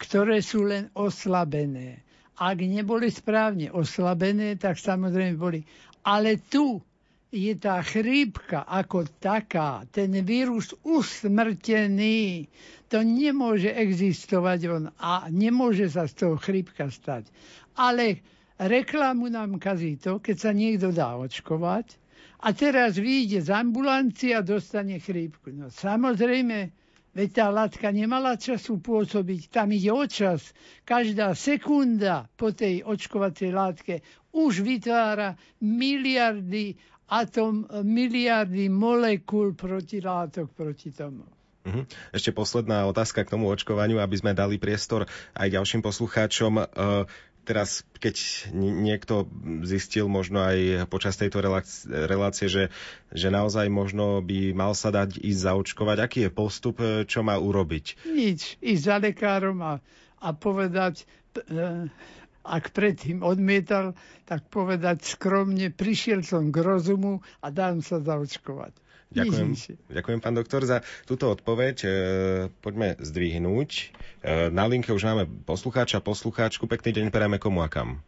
[0.00, 2.03] ktoré sú len oslabené.
[2.34, 5.60] Ak neboli správne oslabené, tak samozrejme boli.
[6.02, 6.82] Ale tu
[7.34, 12.46] je tá chrípka ako taká, ten vírus usmrtený,
[12.86, 17.26] to nemôže existovať on a nemôže sa z toho chrípka stať.
[17.74, 18.22] Ale
[18.62, 21.98] reklamu nám kazí to, keď sa niekto dá očkovať
[22.46, 25.50] a teraz vyjde z ambulancie a dostane chrípku.
[25.50, 26.70] No samozrejme,
[27.14, 30.52] veď tá látka nemala času pôsobiť, tam ide o čas.
[30.82, 34.02] Každá sekunda po tej očkovacej látke
[34.34, 36.74] už vytvára miliardy
[37.08, 41.24] atom, miliardy molekúl protilátok proti tomu.
[41.64, 41.88] Mhm.
[42.12, 46.60] Ešte posledná otázka k tomu očkovaniu, aby sme dali priestor aj ďalším poslucháčom.
[47.44, 48.16] Teraz, keď
[48.56, 49.28] niekto
[49.68, 51.44] zistil možno aj počas tejto
[51.84, 52.72] relácie, že,
[53.12, 57.36] že naozaj možno by mal sa dať ísť zaočkovať, aký je postup, e, čo má
[57.36, 58.08] urobiť?
[58.08, 58.56] Nič.
[58.64, 59.84] Ísť za lekárom a,
[60.24, 61.04] a povedať,
[61.36, 61.92] e,
[62.44, 63.96] ak predtým odmietal,
[64.28, 68.83] tak povedať skromne, prišiel som k rozumu a dám sa zaočkovať.
[69.14, 69.48] Ďakujem,
[69.94, 71.76] ďakujem, pán doktor, za túto odpoveď.
[71.86, 71.88] E,
[72.58, 73.70] poďme zdvihnúť.
[73.70, 73.84] E,
[74.50, 76.66] na linke už máme poslucháča, poslucháčku.
[76.66, 78.02] Pekný deň prejme komu a kam.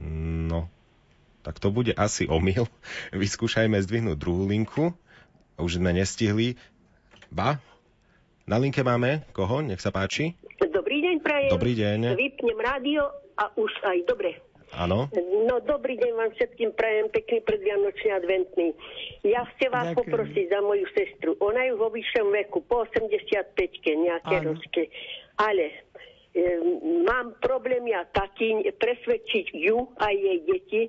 [0.00, 0.72] No,
[1.44, 2.64] tak to bude asi omyl.
[3.12, 4.96] Vyskúšajme zdvihnúť druhú linku.
[5.60, 6.56] Už sme nestihli.
[7.28, 7.60] Ba,
[8.48, 9.60] na linke máme koho?
[9.60, 10.34] Nech sa páči.
[10.58, 11.50] Dobrý deň, prajem.
[11.52, 12.00] Dobrý deň.
[12.16, 14.49] Vypnem rádio a už aj dobre.
[14.78, 15.10] Áno.
[15.46, 18.68] No dobrý deň vám všetkým prajem, pekný predvianočný adventný.
[19.26, 19.98] Ja chcem vás Ďakujem.
[19.98, 21.30] poprosiť za moju sestru.
[21.42, 24.82] Ona je vo vyššom veku, po 85-ke, nejaké ročke.
[25.42, 25.74] Ale e,
[27.02, 30.82] mám problém ja taký presvedčiť ju a jej deti,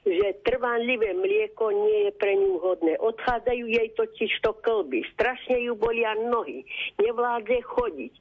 [0.00, 2.96] že trvanlivé mlieko nie je pre ňu vhodné.
[3.04, 5.04] Odchádzajú jej totiž to klby.
[5.12, 6.64] Strašne ju bolia nohy.
[6.96, 8.14] Nevládze chodiť.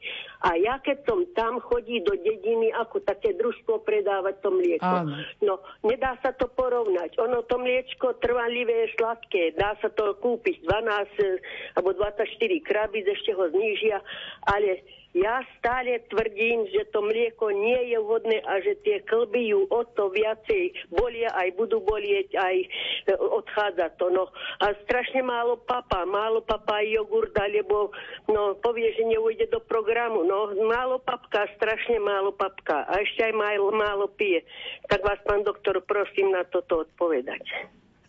[0.44, 4.84] A ja keď som tam chodí do dediny, ako také družstvo predávať to mlieko.
[4.84, 5.16] Áno.
[5.40, 7.16] No, nedá sa to porovnať.
[7.20, 9.56] Ono to mliečko trvanlivé je sladké.
[9.56, 11.40] Dá sa to kúpiť 12 eh,
[11.80, 12.28] alebo 24
[12.64, 14.04] krabic, ešte ho znížia,
[14.48, 14.84] ale
[15.18, 19.82] ja stále tvrdím, že to mlieko nie je vhodné a že tie klby ju o
[19.98, 22.68] to viacej bolia, aj budú bolieť, aj e,
[23.18, 24.14] odchádza to.
[24.14, 24.30] No.
[24.62, 27.90] A strašne málo papa, málo papa aj jogurt, alebo
[28.30, 30.22] no, povie, že neujde do programu.
[30.22, 32.86] No, málo papka, strašne málo papka.
[32.86, 34.46] A ešte aj málo, málo pije.
[34.94, 37.42] Tak vás, pán doktor, prosím na toto odpovedať.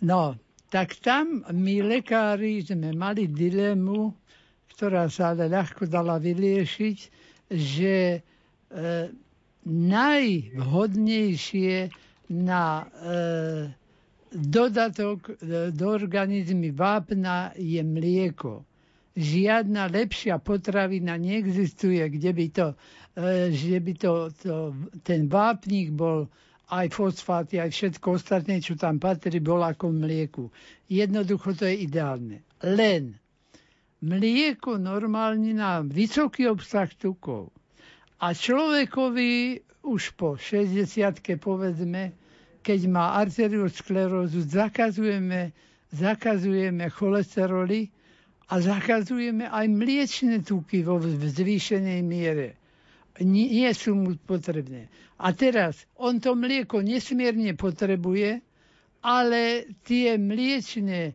[0.04, 0.36] No,
[0.68, 4.19] tak tam my lekári sme mali dilemu,
[4.80, 6.98] ktorá sa ale ľahko dala vyriešiť,
[7.52, 8.20] že e,
[9.68, 11.92] najvhodnejšie
[12.32, 13.76] na e,
[14.32, 18.64] dodatok e, do organizmy vápna je mlieko.
[19.20, 22.72] Žiadna lepšia potravina neexistuje, kde by to,
[23.20, 24.72] e, že by to, to,
[25.04, 26.24] ten vápnik bol
[26.72, 30.48] aj fosfáty, aj všetko ostatné, čo tam patrí, bol ako mlieku.
[30.88, 32.40] Jednoducho to je ideálne.
[32.64, 33.19] Len
[34.00, 37.52] mlieko normálne na vysoký obsah tukov.
[38.20, 40.84] A človekovi už po 60
[41.40, 42.12] povedzme,
[42.60, 45.56] keď má arteriosklerózu, zakazujeme,
[45.92, 47.88] zakazujeme cholesteroly
[48.52, 52.60] a zakazujeme aj mliečne tuky vo zvýšenej miere.
[53.20, 54.88] Nie, nie sú mu potrebné.
[55.20, 58.40] A teraz, on to mlieko nesmierne potrebuje,
[59.00, 61.14] ale tie mliečne, e,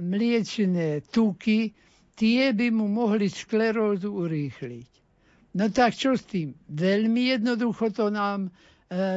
[0.00, 1.72] mliečne tuky
[2.20, 4.90] tie by mu mohli sklerózu urýchliť.
[5.56, 6.52] No tak čo s tým?
[6.68, 8.50] Veľmi jednoducho to nám e,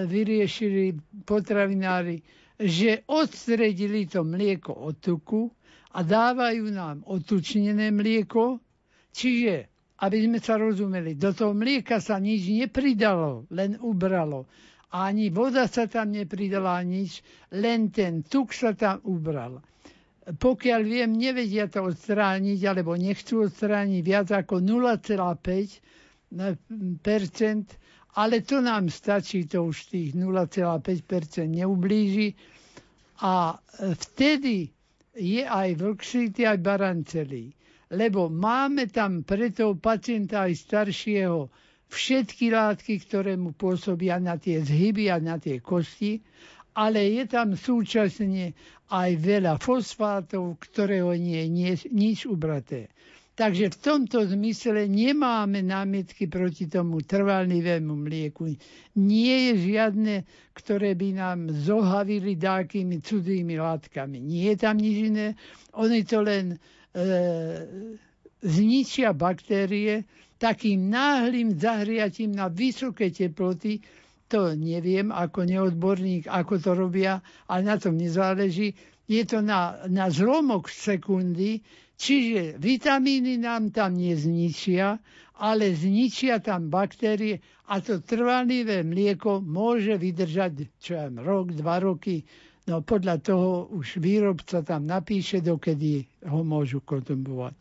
[0.07, 0.95] vyriešili
[1.27, 2.23] potravinári,
[2.55, 5.51] že odstredili to mlieko od tuku
[5.93, 8.63] a dávajú nám otučnené mlieko,
[9.11, 9.67] čiže,
[9.99, 14.47] aby sme sa rozumeli, do toho mlieka sa nič nepridalo, len ubralo.
[14.95, 17.19] Ani voda sa tam nepridala, nič,
[17.51, 19.59] len ten tuk sa tam ubral
[20.23, 25.83] pokiaľ viem, nevedia to odstrániť, alebo nechcú odstrániť viac ako 0,5%
[28.13, 30.77] ale to nám stačí, to už tých 0,5
[31.49, 32.37] neublíži.
[33.21, 33.57] A
[33.97, 34.69] vtedy
[35.13, 37.53] je aj vlkšity, aj barancelý.
[37.89, 41.49] Lebo máme tam pre toho pacienta aj staršieho
[41.89, 46.17] všetky látky, ktoré mu pôsobia na tie zhyby a na tie kosti
[46.73, 48.53] ale je tam súčasne
[48.89, 52.89] aj veľa fosfátov, ktorého nie je nič ubraté.
[53.33, 58.45] Takže v tomto zmysle nemáme námietky proti tomu trvalnivému mlieku.
[58.93, 60.15] Nie je žiadne,
[60.53, 64.21] ktoré by nám zohavili dákými cudzými látkami.
[64.21, 65.27] Nie je tam nič iné.
[65.73, 66.57] Oni to len e,
[68.45, 70.05] zničia baktérie
[70.37, 73.81] takým náhlým zahriatím na vysoké teploty,
[74.33, 78.73] to neviem ako neodborník, ako to robia, ale na tom nezáleží.
[79.05, 81.61] Je to na, na zlomok sekundy,
[82.01, 84.97] čiže vitamíny nám tam nezničia,
[85.37, 92.25] ale zničia tam baktérie a to trvanlivé mlieko môže vydržať čo ja rok, dva roky.
[92.65, 97.53] No podľa toho už výrobca tam napíše, dokedy ho môžu konzumovať.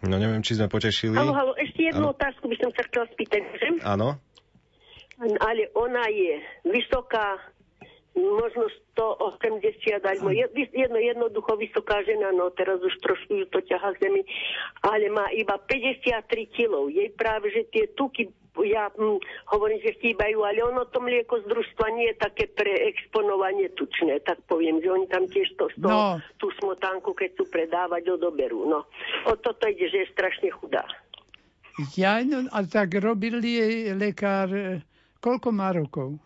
[0.00, 1.12] No neviem, či sme potešili.
[1.12, 2.16] Halo, halo, ešte jednu ano.
[2.16, 3.42] otázku by som sa chcela spýtať.
[3.84, 4.16] Áno
[5.20, 7.36] ale ona je vysoká,
[8.16, 14.08] možno 180, alebo jedno, jednoducho vysoká žena, no teraz už trošku ju to ťaha k
[14.08, 14.22] zemi,
[14.82, 16.90] ale má iba 53 kg.
[16.90, 18.32] Jej práve, že tie tuky
[18.66, 19.22] ja hm,
[19.54, 24.18] hovorím, že chýbajú, ale ono to mlieko z družstva nie je také pre exponovanie tučné,
[24.26, 26.18] tak poviem, že oni tam tiež to, to no.
[26.42, 28.66] tú smotánku, keď chcú predávať, odoberú.
[28.66, 28.90] No.
[29.30, 30.82] O toto ide, že je strašne chudá.
[31.94, 34.50] Ja, no, a tak robil jej lekár
[35.20, 36.16] Koľko má rokov?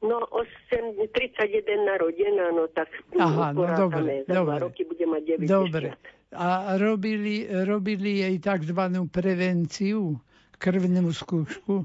[0.00, 2.88] No, 8, 31 narodená, no tak
[3.20, 4.56] Aha, no dobre, za dobre.
[4.64, 5.44] roky bude mať 90.
[5.44, 5.88] Dobre.
[6.32, 8.80] A robili, robili jej tzv.
[9.12, 10.16] prevenciu,
[10.56, 11.84] krvnú skúšku?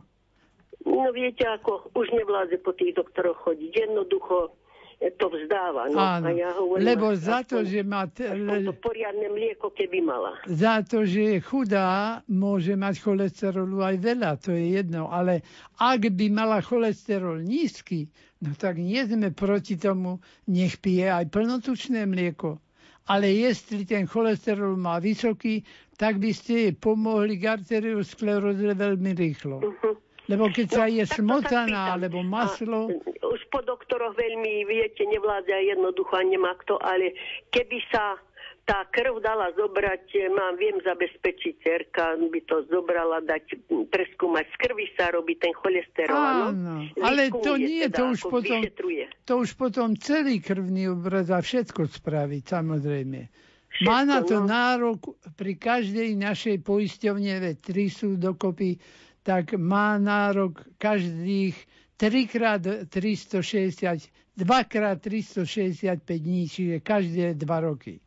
[0.86, 3.89] No viete ako, už nevládze po tých doktoroch chodiť.
[3.89, 4.54] Jednoducho
[4.99, 5.91] to vzdáva.
[5.91, 5.99] No.
[5.99, 8.08] Áno, a ja hovorím, lebo za to, že má...
[8.08, 10.39] T- to poriadne mlieko, keby mala.
[10.47, 15.12] Za to, že je chudá, môže mať cholesterolu aj veľa, to je jedno.
[15.12, 15.43] Ale
[15.79, 18.08] ak by mala cholesterol nízky,
[18.43, 22.60] no tak nie sme proti tomu, nech pije aj plnotučné mlieko.
[23.05, 25.62] Ale jestli ten cholesterol má vysoký,
[25.93, 29.62] tak by ste jej pomohli k arterioskleróze veľmi rýchlo.
[29.62, 29.95] Uh-huh.
[30.25, 35.05] Lebo keď sa je to sa smotana alebo maslo, A, už po doktoroch veľmi, viete,
[35.05, 37.13] nevládza jednoducho a nemá kto, ale
[37.53, 38.17] keby sa
[38.65, 44.45] tá krv dala zobrať, e, mám, viem zabezpečiť, cerka by to zobrala, dať, m, preskúmať.
[44.49, 46.89] Z krvi sa robí ten cholesterol, áno?
[46.97, 49.05] Ale to nie, teda, to už potom, vyšetruje.
[49.29, 53.29] to už potom celý krvný obraz a všetko spraviť, samozrejme.
[53.69, 54.49] Všetko, Má na to no.
[54.49, 58.81] nárok pri každej našej poisťovne, veď tri sú dokopy,
[59.25, 61.57] tak má nárok každých
[61.97, 67.97] 3 krát 360, 2 krát 365 dní, čiže každé 2 roky.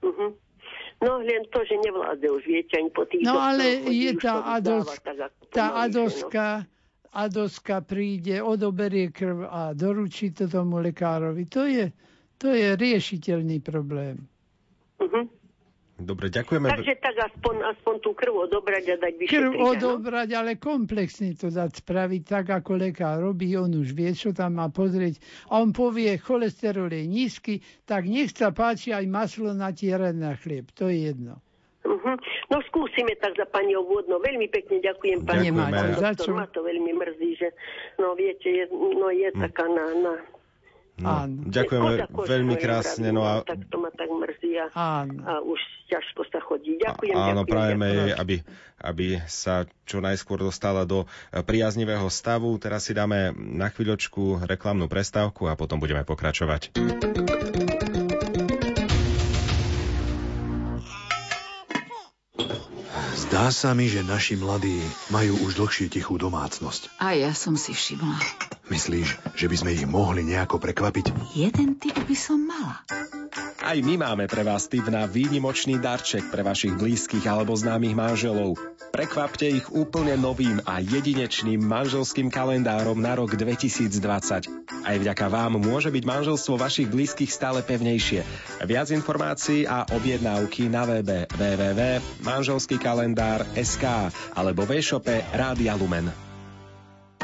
[0.00, 0.32] Mhm.
[0.98, 4.38] No len to, že nevládze už, viete, ani po tých No ale je tá to
[4.42, 5.78] vydáva ados, tak ako tá pomaly, že no.
[5.78, 6.46] adoska,
[7.14, 11.46] adoska príde, odoberie krv a doručí to tomu lekárovi.
[11.54, 11.94] To je,
[12.34, 14.26] to je riešiteľný problém.
[14.98, 15.37] Mhm.
[15.98, 16.70] Dobre, ďakujeme.
[16.70, 19.34] Takže tak aspoň, aspoň tú krv odobrať a dať vyšetriť.
[19.34, 23.50] Krv odobrať, ale komplexne to dať spraviť tak, ako lekár robí.
[23.52, 25.18] On už vie, čo tam má pozrieť.
[25.50, 30.70] A on povie, cholesterol je nízky, tak nech sa páči aj maslo natierať na chlieb.
[30.74, 31.42] To je jedno.
[31.82, 32.14] Mhm.
[32.48, 34.18] No skúsime tak za pani obvodno.
[34.18, 35.62] Veľmi pekne ďakujem pani Ďakujeme.
[35.66, 36.24] pán Za doktor.
[36.24, 36.32] čo?
[36.32, 37.48] Ma to veľmi mrzí, že
[37.96, 39.40] no viete, je, no je Hm.
[39.40, 39.84] taká na...
[39.98, 40.14] na
[40.98, 41.46] No, Áno.
[41.46, 43.08] ďakujeme veľmi krásne.
[43.08, 45.22] No a, Tak to ma tak mrzí a, Áno.
[45.22, 46.74] a už ťažko sa chodí.
[46.76, 47.46] Ďakujem, áno, ďakujem.
[47.46, 48.02] prajeme ďakujem.
[48.02, 48.36] jej, aby,
[48.78, 52.58] aby sa čo najskôr dostala do eh, priaznivého stavu.
[52.58, 56.74] Teraz si dáme na chvíľočku reklamnú prestávku a potom budeme pokračovať.
[63.38, 64.82] Zdá sa mi, že naši mladí
[65.14, 66.98] majú už dlhšie tichú domácnosť.
[66.98, 68.18] A ja som si všimla.
[68.66, 71.14] Myslíš, že by sme ich mohli nejako prekvapiť?
[71.38, 72.82] Jeden typ by som mala.
[73.62, 78.58] Aj my máme pre vás tip na výnimočný darček pre vašich blízkych alebo známych manželov.
[78.90, 84.50] Prekvapte ich úplne novým a jedinečným manželským kalendárom na rok 2020.
[84.88, 88.24] Aj vďaka vám môže byť manželstvo vašich blízkych stále pevnejšie.
[88.64, 91.28] Viac informácií a objednávky na webe
[93.28, 93.84] www.manželskýkalendár.sk
[94.34, 96.08] alebo v e-shope Rádia Lumen.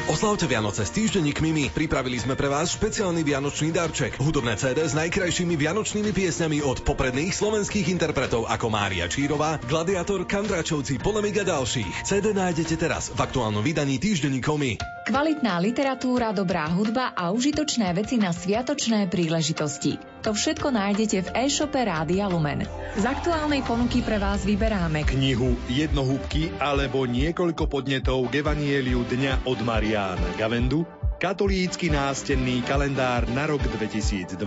[0.05, 1.65] Oslavte Vianoce s týždenník Mimi.
[1.73, 4.21] Pripravili sme pre vás špeciálny vianočný darček.
[4.21, 11.01] Hudobné CD s najkrajšími vianočnými piesňami od popredných slovenských interpretov ako Mária Čírová, Gladiator, Kandračovci,
[11.01, 12.05] Polemik a ďalších.
[12.05, 14.77] CD nájdete teraz v aktuálnom vydaní týždenníkom.
[15.05, 20.01] Kvalitná literatúra, dobrá hudba a užitočné veci na sviatočné príležitosti.
[20.25, 22.65] To všetko nájdete v e-shope Rádia Lumen.
[22.97, 29.61] Z aktuálnej ponuky pre vás vyberáme Knihu Jednohúbky alebo niekoľko podnetov k Evanieliu dňa od
[29.61, 30.89] Mariána Gavendu,
[31.25, 34.37] katolícky nástenný kalendár na rok 2020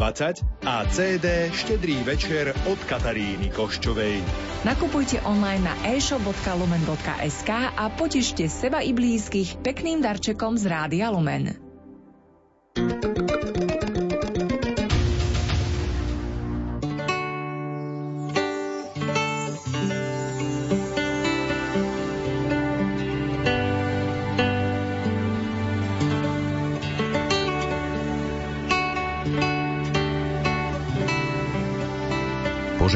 [0.62, 4.22] a CD Štedrý večer od Kataríny Koščovej.
[4.62, 11.58] Nakupujte online na e-shop.lumen.sk a potešte seba i blízkych pekným darčekom z Rádia Lumen.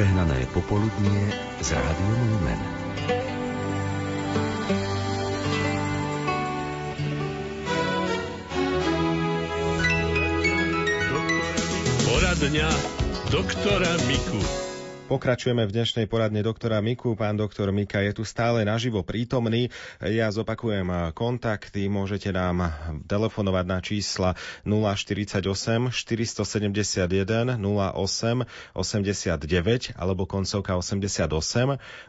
[0.02, 1.30] Požehnané popoludnie
[1.62, 2.60] z Rádiom Lumen.
[12.02, 12.66] Poradňa
[13.30, 14.62] doktora Miku.
[15.12, 17.12] Pokračujeme v dnešnej poradne doktora Miku.
[17.12, 19.68] Pán doktor Mika je tu stále naživo prítomný.
[20.01, 21.85] Ja zopakujem kontakty.
[21.85, 22.72] Môžete nám
[23.05, 25.44] telefonovať na čísla 048
[25.92, 31.29] 471 08 89 alebo koncovka 88.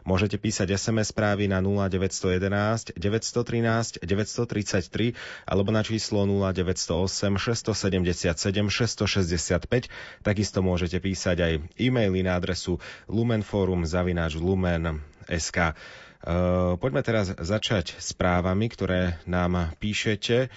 [0.08, 5.12] Môžete písať SMS správy na 0911 913 933
[5.44, 9.92] alebo na číslo 0908 677 665.
[10.24, 15.58] Takisto môžete písať aj e-maily na adresu lumenforum zavináč lumen.sk.
[16.24, 20.48] Uh, poďme teraz začať správami, ktoré nám píšete.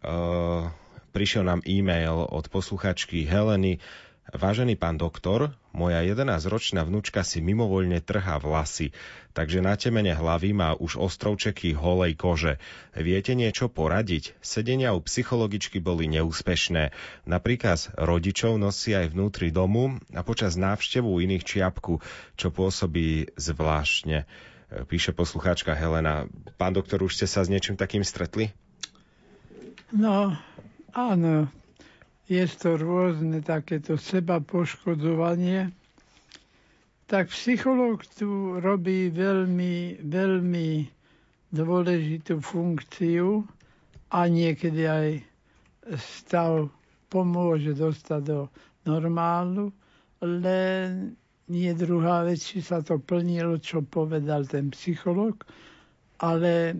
[0.00, 0.70] Uh,
[1.10, 3.82] prišiel nám e-mail od posluchačky Heleny.
[4.30, 8.94] Vážený pán doktor, moja 11-ročná vnúčka si mimovoľne trhá vlasy,
[9.34, 12.62] takže na temene hlavy má už ostrovčeky holej kože.
[12.94, 14.38] Viete niečo poradiť?
[14.38, 16.94] Sedenia u psychologičky boli neúspešné.
[17.26, 21.98] Na príkaz rodičov nosí aj vnútri domu a počas návštevu iných čiapku,
[22.38, 24.30] čo pôsobí zvláštne.
[24.70, 26.30] Píše poslucháčka Helena.
[26.54, 28.54] Pán doktor, už ste sa s niečím takým stretli?
[29.90, 30.38] No,
[30.94, 31.50] áno,
[32.30, 35.74] je to rôzne takéto seba poškodzovanie,
[37.10, 40.70] tak psychológ tu robí veľmi, veľmi
[41.50, 43.42] dôležitú funkciu
[44.14, 45.08] a niekedy aj
[45.98, 46.70] stav
[47.10, 48.40] pomôže dostať do
[48.86, 49.74] normálu,
[50.22, 51.18] len
[51.50, 55.42] nie druhá vec, či sa to plnilo, čo povedal ten psycholog,
[56.22, 56.78] ale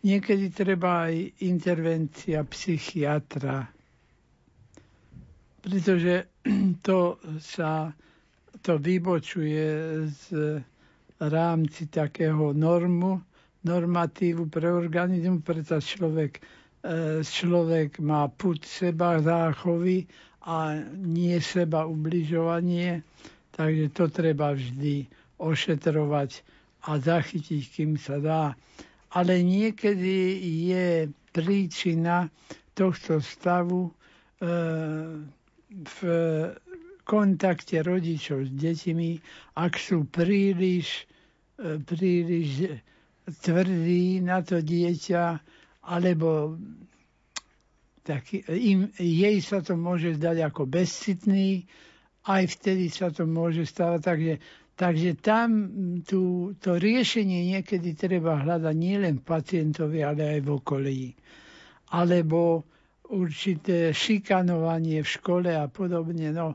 [0.00, 3.68] niekedy treba aj intervencia psychiatra,
[5.60, 6.26] pretože
[6.82, 7.92] to sa
[8.58, 9.64] to vybočuje
[10.06, 10.26] z
[11.18, 13.20] rámci takého normu,
[13.60, 16.40] normatívu pre organizmu, preto človek,
[16.80, 20.08] e, človek má put seba záchovy
[20.42, 23.04] a nie seba ubližovanie,
[23.50, 25.04] takže to treba vždy
[25.36, 26.40] ošetrovať
[26.82, 28.44] a zachytiť, kým sa dá.
[29.12, 30.88] Ale niekedy je
[31.30, 32.32] príčina
[32.72, 33.92] tohto stavu
[34.40, 34.50] e,
[35.70, 35.98] v
[37.06, 39.10] kontakte rodičov s deťmi,
[39.58, 41.06] ak sú príliš,
[41.58, 42.78] e, príliš
[43.42, 45.38] tvrdí na to dieťa,
[45.86, 46.58] alebo
[48.02, 51.66] tak im, jej sa to môže zdať ako bezcitný,
[52.26, 54.00] aj vtedy sa to môže stávať.
[54.02, 54.34] Takže,
[54.74, 55.48] takže tam
[56.02, 61.00] tú, to riešenie niekedy treba hľadať nielen pacientovi, ale aj v okolí.
[61.90, 62.66] Alebo
[63.10, 66.30] určité šikanovanie v škole a podobne.
[66.30, 66.54] No,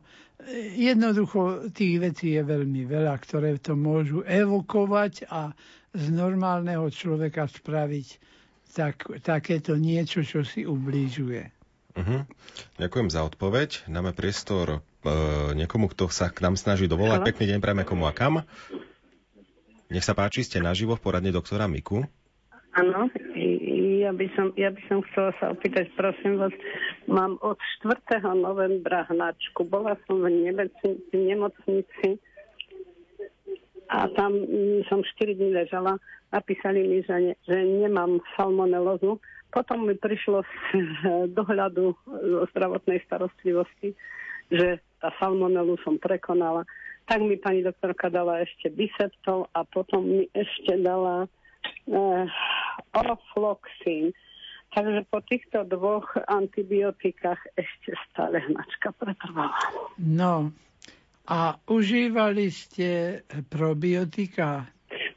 [0.76, 5.52] jednoducho tých vecí je veľmi veľa, ktoré to môžu evokovať a
[5.96, 8.08] z normálneho človeka spraviť
[8.76, 11.56] tak, takéto niečo, čo si ublížuje.
[11.96, 12.28] Uh-huh.
[12.76, 13.88] Ďakujem za odpoveď.
[13.88, 14.78] Dáme priestor e,
[15.56, 17.24] niekomu, kto sa k nám snaží dovolať.
[17.24, 17.28] Halo?
[17.32, 18.44] Pekný deň prajme komu a kam.
[19.88, 22.04] Nech sa páči, ste naživo v poradne doktora Miku.
[22.76, 23.08] Áno,
[24.06, 26.54] ja by, som, ja by som chcela sa opýtať, prosím vás,
[27.10, 28.22] mám od 4.
[28.38, 29.66] novembra hnačku.
[29.66, 30.46] Bola som v
[31.10, 32.22] v nemocnici
[33.90, 34.38] a tam
[34.86, 35.98] som 4 dní ležala.
[36.30, 39.18] Napísali mi, že, ne, že nemám salmonelózu.
[39.50, 40.54] Potom mi prišlo z
[41.38, 43.98] dohľadu zo zdravotnej starostlivosti,
[44.54, 46.62] že tá salmonelu som prekonala.
[47.10, 51.26] Tak mi pani doktorka dala ešte biseptol a potom mi ešte dala
[51.90, 52.26] eh,
[52.96, 54.16] ofloxín.
[54.76, 59.56] Takže po týchto dvoch antibiotikách ešte stále hnačka pretrvala.
[59.96, 60.52] No,
[61.26, 64.68] a užívali ste probiotika?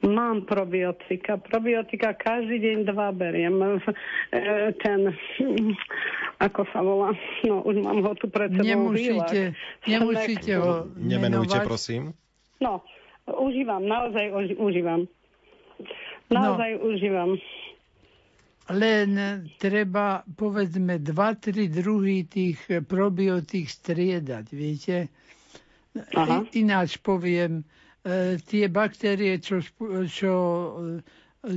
[0.00, 1.36] Mám probiotika.
[1.42, 3.58] Probiotika každý deň dva beriem.
[3.60, 5.10] E, ten,
[6.46, 7.12] ako sa volá,
[7.44, 8.94] no už mám ho tu pred sebou.
[8.94, 9.58] Nemusíte,
[9.90, 12.14] nemusíte ho Nemenujte, prosím.
[12.62, 12.82] No,
[13.26, 15.10] užívam, naozaj užívam.
[16.30, 16.82] Naozaj no.
[16.94, 17.30] užívam.
[18.68, 19.16] Len
[19.56, 25.08] treba, povedzme, dva, tri druhy tých probiotík striedať, viete?
[26.12, 26.44] Aha.
[26.52, 27.64] Ináč poviem,
[28.04, 29.64] e, tie baktérie, čo,
[30.04, 30.34] čo,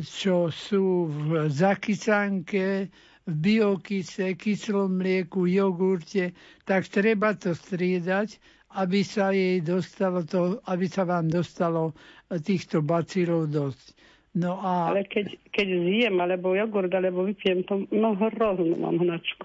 [0.02, 2.88] čo sú v zakycanke,
[3.22, 6.32] v biokise, kyslom mlieku, jogurte,
[6.64, 8.40] tak treba to striedať,
[8.74, 11.92] aby sa jej dostalo to, aby sa vám dostalo
[12.40, 14.00] týchto bacilov dosť.
[14.32, 14.96] No a...
[14.96, 19.44] Ale keď, keď zjem, alebo jogurt, alebo vypijem, to no hroznú mám hnačku.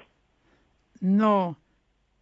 [1.02, 1.58] No,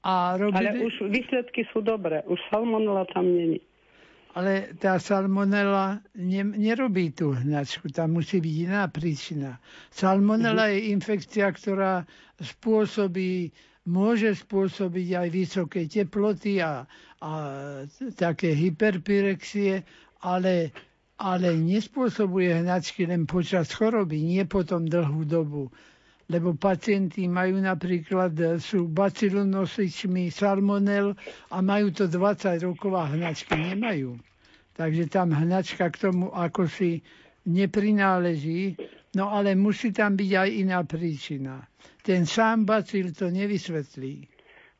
[0.04, 0.68] a robili...
[0.68, 2.20] Ale už výsledky sú dobré.
[2.28, 3.60] Už salmonela tam není.
[4.36, 7.88] Ale tá salmonela ne, nerobí tú hnačku.
[7.88, 9.62] Tam musí byť iná príčina.
[9.88, 10.76] Salmonela uh-huh.
[10.76, 12.04] je infekcia, ktorá
[12.36, 13.48] spôsobí,
[13.88, 16.84] môže spôsobiť aj vysoké teploty a,
[17.22, 17.30] a
[18.18, 19.86] také hyperpyrexie,
[20.20, 20.74] ale,
[21.24, 25.72] ale nespôsobuje hnačky len počas choroby, nie potom dlhú dobu
[26.24, 31.12] lebo pacienti majú napríklad, sú bacilonosičmi salmonel
[31.52, 34.16] a majú to 20 rokov a hnačky nemajú.
[34.74, 37.04] Takže tam hnačka k tomu ako si
[37.44, 38.74] neprináleží,
[39.14, 41.68] no ale musí tam byť aj iná príčina.
[42.00, 44.33] Ten sám bacil to nevysvetlí.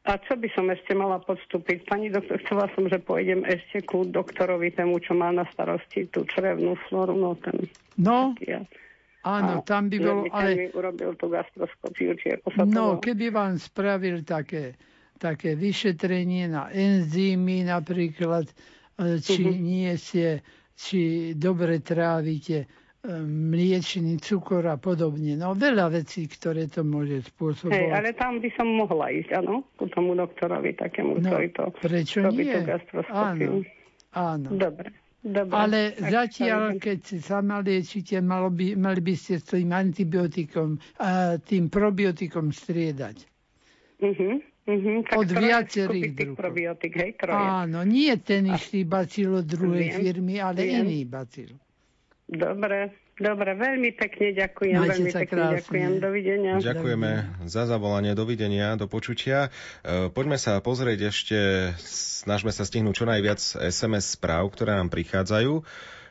[0.04, 1.88] A čo by som ešte mala podstúpiť?
[1.88, 6.28] Pani doktor, chcela som, že pôjdem ešte ku doktorovi, tému, čo má na starosti tú
[6.28, 7.16] črevnú floru.
[7.16, 7.64] No, ten,
[7.96, 8.68] no taký,
[9.24, 10.28] Áno, tam by bolo...
[10.28, 10.52] Ale...
[10.52, 14.76] Mi urobil tú gastroskopiu, či ako sa No, to keby vám spravil také,
[15.16, 18.44] také vyšetrenie na enzymy napríklad,
[19.00, 19.56] e, či uh-huh.
[19.56, 20.44] nie ste,
[20.76, 22.68] či dobre trávite
[23.28, 25.36] mliečný cukor a podobne.
[25.36, 27.76] No veľa vecí, ktoré to môže spôsobovať.
[27.76, 29.68] Hej, ale tam by som mohla ísť, áno?
[29.76, 32.56] Ku tomu doktorovi takému, no, ktorý to prečo robí nie?
[32.56, 33.52] tú gastroskopiu.
[34.16, 34.48] Áno, áno.
[34.56, 34.88] Dobre.
[35.24, 41.40] Dobre, Ale zatiaľ, keď sa liečite, malo by, mali by ste s tým antibiotikom, a
[41.40, 43.24] tým probiotikom striedať.
[44.04, 44.36] Uh-huh.
[44.64, 46.36] Tak Od viacerých druhov.
[46.36, 47.40] Probiotik, hej, troje.
[47.40, 50.00] Áno, nie ten istý bacil od druhej Viem.
[50.00, 50.84] firmy, ale Viem.
[50.84, 51.56] iný bacil.
[52.34, 54.74] Dobre, Dobre, veľmi pekne ďakujem.
[54.74, 55.54] Majte veľmi sa pekne krásne.
[55.62, 55.90] ďakujem.
[56.02, 56.52] Dovidenia.
[56.58, 57.10] Ďakujeme
[57.46, 59.54] za zavolanie, dovidenia, do počutia.
[59.86, 61.38] E, Poďme sa pozrieť ešte,
[61.78, 63.38] snažme sa stihnúť čo najviac
[63.70, 65.62] SMS správ, ktoré nám prichádzajú.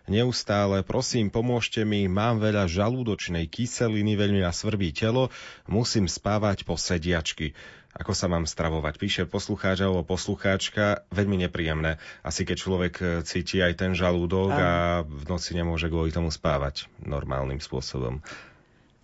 [0.03, 5.31] Neustále, prosím, pomôžte mi, mám veľa žalúdočnej kyseliny, veľmi ma svrbí telo,
[5.67, 7.55] musím spávať po sediačky.
[7.93, 8.93] Ako sa mám stravovať?
[8.97, 12.01] Píše poslucháč alebo poslucháčka, veľmi nepríjemné.
[12.25, 14.71] Asi keď človek e, cíti aj ten žalúdok a
[15.05, 18.25] v noci nemôže kvôli tomu spávať normálnym spôsobom.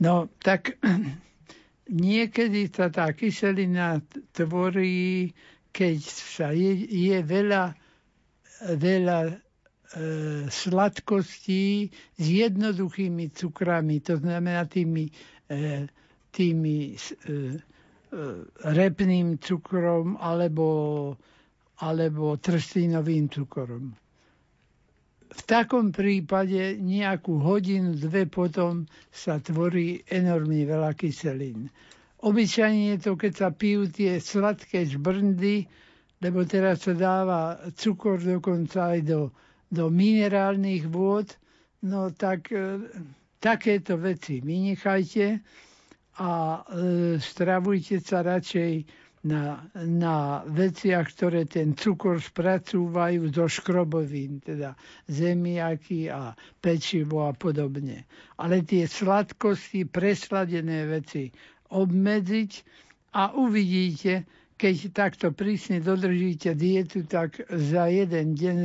[0.01, 0.81] No, tak
[1.85, 4.01] niekedy sa tá kyselina
[4.33, 5.37] tvorí,
[5.69, 7.77] keď sa je, je veľa,
[8.73, 9.33] veľa e,
[10.49, 15.13] sladkostí s jednoduchými cukrami, to znamená tými,
[15.45, 15.85] e,
[16.33, 16.97] tými
[18.65, 20.67] repným cukrom alebo,
[21.77, 23.93] alebo trstínovým cukrom.
[25.29, 31.69] V takom prípade nejakú hodinu, dve potom sa tvorí enormne veľa kyselín.
[32.25, 35.69] Obyčajne je to, keď sa pijú tie sladké žbrndy,
[36.19, 39.21] lebo teraz sa dáva cukor dokonca aj do,
[39.69, 41.29] do minerálnych vôd,
[41.85, 42.81] no tak e,
[43.39, 45.39] takéto veci vynechajte
[46.19, 46.59] a e,
[47.17, 48.83] stravujte sa radšej
[49.23, 50.15] na, na
[50.47, 54.75] veciach, ktoré ten cukor spracúvajú zo škrobovín, teda
[55.07, 58.07] zemiaky a pečivo a podobne.
[58.39, 61.27] Ale tie sladkosti, presladené veci
[61.67, 62.51] obmedziť
[63.15, 64.23] a uvidíte,
[64.55, 68.57] keď takto prísne dodržíte dietu, tak za jeden deň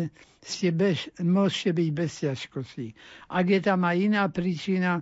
[0.44, 2.86] ste bez, môžete byť bez ťažkostí.
[3.30, 5.00] Ak je tam aj iná príčina,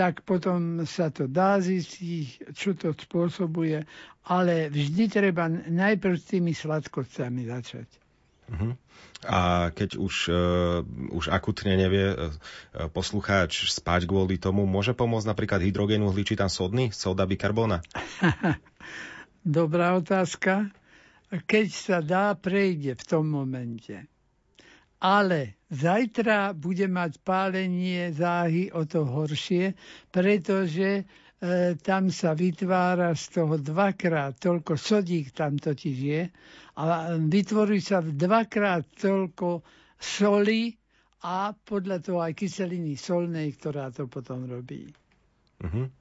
[0.00, 3.84] tak potom sa to dá zistiť, čo to spôsobuje,
[4.24, 7.88] ale vždy treba najprv s tými sladkosťami začať.
[8.48, 8.72] Uh-huh.
[9.28, 10.80] A keď už, uh,
[11.12, 12.32] už akutne nevie uh,
[12.96, 17.84] poslucháč spať kvôli tomu, môže pomôcť napríklad hydrogénu uhličitá sodný, soda bikarbóna?
[19.44, 20.72] Dobrá otázka.
[21.28, 24.08] Keď sa dá, prejde v tom momente.
[25.00, 29.72] Ale zajtra bude mať pálenie záhy o to horšie,
[30.12, 31.02] pretože e,
[31.80, 36.22] tam sa vytvára z toho dvakrát toľko sodík tam totiž je
[36.76, 39.64] a vytvorí sa dvakrát toľko
[40.00, 40.72] soli
[41.20, 44.88] a podľa toho aj kyseliny solnej, ktorá to potom robí.
[45.60, 45.92] Uh-huh.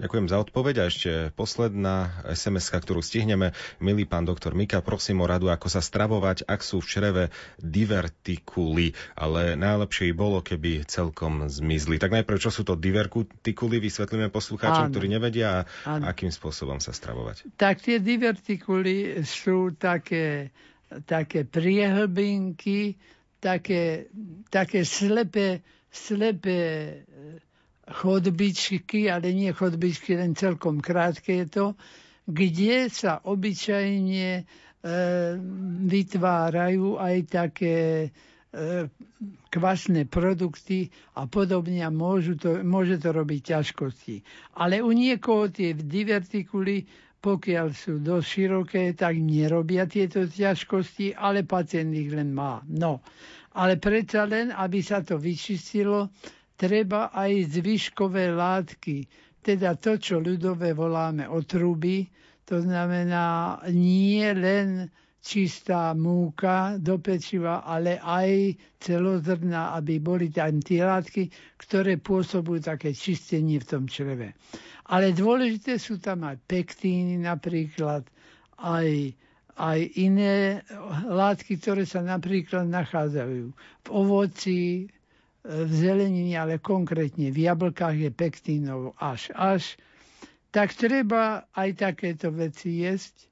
[0.00, 3.52] Ďakujem za odpoveď a ešte posledná sms ktorú stihneme.
[3.78, 7.24] Milý pán doktor Mika, prosím o radu, ako sa stravovať, ak sú v čreve
[7.60, 12.00] divertikuly, ale najlepšie by bolo, keby celkom zmizli.
[12.00, 17.52] Tak najprv, čo sú to divertikuly, vysvetlíme poslucháčom, ktorí nevedia, a akým spôsobom sa stravovať.
[17.60, 20.50] Tak tie divertikuly sú také,
[21.04, 22.96] také priehlbinky,
[23.38, 24.08] také,
[24.48, 25.60] také slepé,
[25.92, 26.60] slepé
[27.92, 31.66] chodbičky, ale nie chodbičky, len celkom krátke je to,
[32.26, 34.42] kde sa obyčajne e,
[35.86, 38.88] vytvárajú aj také e,
[39.52, 40.88] kvasné produkty
[41.18, 44.16] a podobne a môžu to, môže to robiť ťažkosti.
[44.56, 46.88] Ale u niekoho tie divertikuly,
[47.22, 52.64] pokiaľ sú dosť široké, tak nerobia tieto ťažkosti, ale pacient ich len má.
[52.66, 53.04] No,
[53.54, 56.10] ale predsa len, aby sa to vyčistilo,
[56.62, 59.10] treba aj zvyškové látky,
[59.42, 62.06] teda to, čo ľudové voláme otruby,
[62.46, 64.86] to znamená nie len
[65.18, 72.94] čistá múka do pečiva, ale aj celozrná, aby boli tam tie látky, ktoré pôsobujú také
[72.94, 74.38] čistenie v tom čreve.
[74.90, 78.06] Ale dôležité sú tam aj pektíny napríklad,
[78.62, 79.14] aj,
[79.58, 80.62] aj iné
[81.10, 83.44] látky, ktoré sa napríklad nachádzajú
[83.82, 84.90] v ovoci,
[85.42, 89.74] v zelenine, ale konkrétne v jablkách je pektínov až až,
[90.48, 93.26] tak treba aj takéto veci jesť,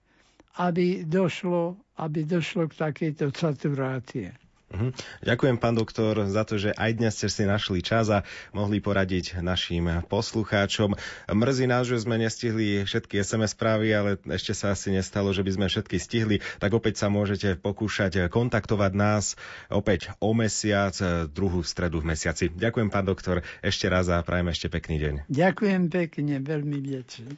[0.56, 4.34] aby došlo, aby došlo k takejto saturácie.
[4.71, 4.95] Uh-huh.
[5.27, 8.23] Ďakujem, pán doktor, za to, že aj dnes ste si našli čas a
[8.55, 10.95] mohli poradiť našim poslucháčom.
[11.27, 15.59] Mrzí nás, že sme nestihli všetky SMS správy, ale ešte sa asi nestalo, že by
[15.59, 19.35] sme všetky stihli, tak opäť sa môžete pokúšať kontaktovať nás
[19.75, 20.95] opäť o mesiac,
[21.35, 22.55] druhú stredu v mesiaci.
[22.55, 25.14] Ďakujem, pán doktor, ešte raz a prajem ešte pekný deň.
[25.27, 27.33] Ďakujem pekne, veľmi vďačný.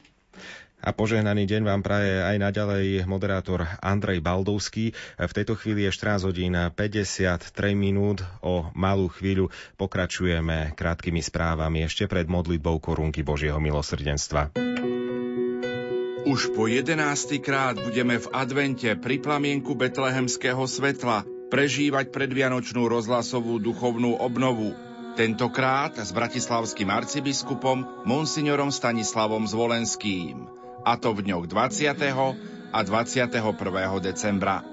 [0.83, 4.91] A požehnaný deň vám praje aj naďalej moderátor Andrej Baldovský.
[5.15, 8.19] V tejto chvíli je 14 hodín 53 minút.
[8.43, 9.47] O malú chvíľu
[9.79, 14.51] pokračujeme krátkými správami ešte pred modlitbou korunky Božieho milosrdenstva.
[16.27, 24.19] Už po jedenácty krát budeme v advente pri plamienku betlehemského svetla prežívať predvianočnú rozhlasovú duchovnú
[24.19, 24.75] obnovu.
[25.15, 30.62] Tentokrát s bratislavským arcibiskupom monsignorom Stanislavom Zvolenským.
[30.83, 31.95] A to v dňoch 20.
[32.75, 33.39] a 21.
[34.03, 34.67] decembra.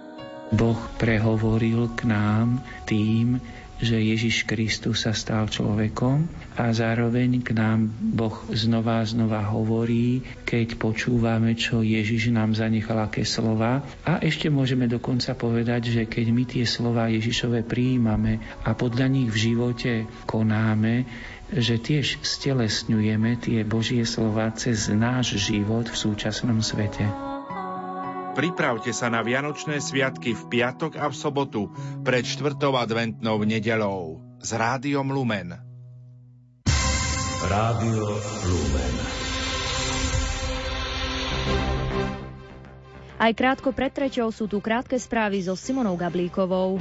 [0.51, 3.39] Boh prehovoril k nám tým,
[3.79, 6.27] že Ježiš Kristus sa stal človekom
[6.59, 13.01] a zároveň k nám Boh znova a znova hovorí, keď počúvame, čo Ježiš nám zanechal
[13.01, 13.81] aké slova.
[14.05, 19.31] A ešte môžeme dokonca povedať, že keď my tie slova Ježišove prijímame a podľa nich
[19.33, 19.93] v živote
[20.29, 21.09] konáme,
[21.51, 27.03] že tiež stelesňujeme tie Božie slova cez náš život v súčasnom svete.
[28.38, 31.74] Pripravte sa na Vianočné sviatky v piatok a v sobotu
[32.07, 35.59] pred štvrtou adventnou nedelou s Rádiom Lumen.
[37.51, 38.07] Rádio
[38.46, 38.94] Lumen.
[43.20, 46.80] Aj krátko pred treťou sú tu krátke správy so Simonou Gablíkovou.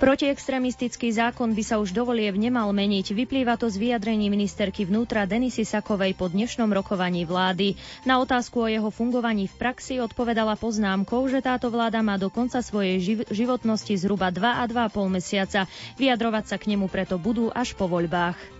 [0.00, 3.12] Protiextremistický zákon by sa už dovoliev nemal meniť.
[3.12, 7.76] Vyplýva to z vyjadrení ministerky vnútra Denisy Sakovej po dnešnom rokovaní vlády.
[8.08, 12.64] Na otázku o jeho fungovaní v praxi odpovedala poznámkou, že táto vláda má do konca
[12.64, 15.68] svojej živ- životnosti zhruba 2 a 2,5 mesiaca.
[16.00, 18.59] Vyjadrovať sa k nemu preto budú až po voľbách.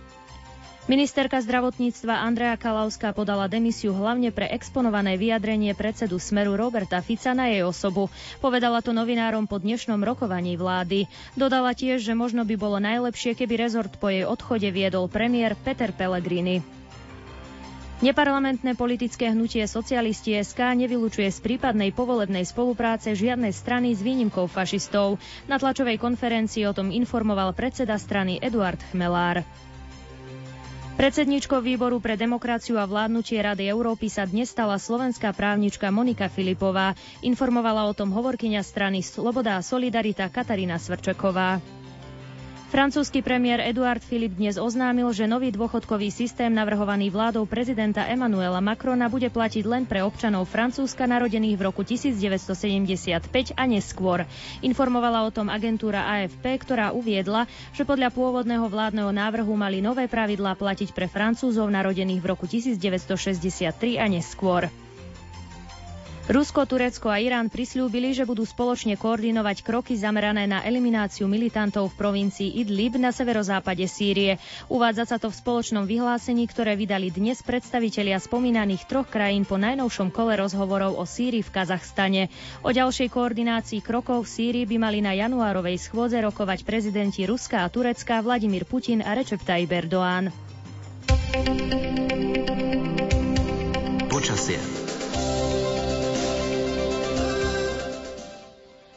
[0.89, 7.53] Ministerka zdravotníctva Andrea Kalauská podala demisiu hlavne pre exponované vyjadrenie predsedu Smeru Roberta Fica na
[7.53, 8.09] jej osobu.
[8.41, 11.05] Povedala to novinárom po dnešnom rokovaní vlády.
[11.37, 15.93] Dodala tiež, že možno by bolo najlepšie, keby rezort po jej odchode viedol premiér Peter
[15.93, 16.65] Pellegrini.
[18.01, 25.21] Neparlamentné politické hnutie Socialisti SK nevylučuje z prípadnej povolebnej spolupráce žiadnej strany s výnimkou fašistov.
[25.45, 29.45] Na tlačovej konferencii o tom informoval predseda strany Eduard Chmelár.
[31.01, 36.93] Predsedničkou výboru pre demokraciu a vládnutie Rady Európy sa dnes stala slovenská právnička Monika Filipová.
[37.25, 41.57] Informovala o tom hovorkyňa strany Sloboda a Solidarita Katarína Svrčeková.
[42.71, 49.11] Francúzsky premiér Eduard Philippe dnes oznámil, že nový dôchodkový systém navrhovaný vládou prezidenta Emmanuela Macrona
[49.11, 53.27] bude platiť len pre občanov Francúzska narodených v roku 1975
[53.59, 54.23] a neskôr.
[54.63, 57.43] Informovala o tom agentúra AFP, ktorá uviedla,
[57.75, 63.99] že podľa pôvodného vládneho návrhu mali nové pravidlá platiť pre Francúzov narodených v roku 1963
[63.99, 64.71] a neskôr.
[66.31, 71.99] Rusko, Turecko a Irán prislúbili, že budú spoločne koordinovať kroky zamerané na elimináciu militantov v
[71.99, 74.39] provincii Idlib na severozápade Sýrie.
[74.71, 80.07] Uvádza sa to v spoločnom vyhlásení, ktoré vydali dnes predstavitelia spomínaných troch krajín po najnovšom
[80.15, 82.31] kole rozhovorov o Sýrii v Kazachstane.
[82.63, 87.67] O ďalšej koordinácii krokov v Sýrii by mali na januárovej schôdze rokovať prezidenti Ruska a
[87.67, 90.31] Turecka Vladimír Putin a Recep Tayyip Erdoğan.
[94.07, 94.80] Počasie.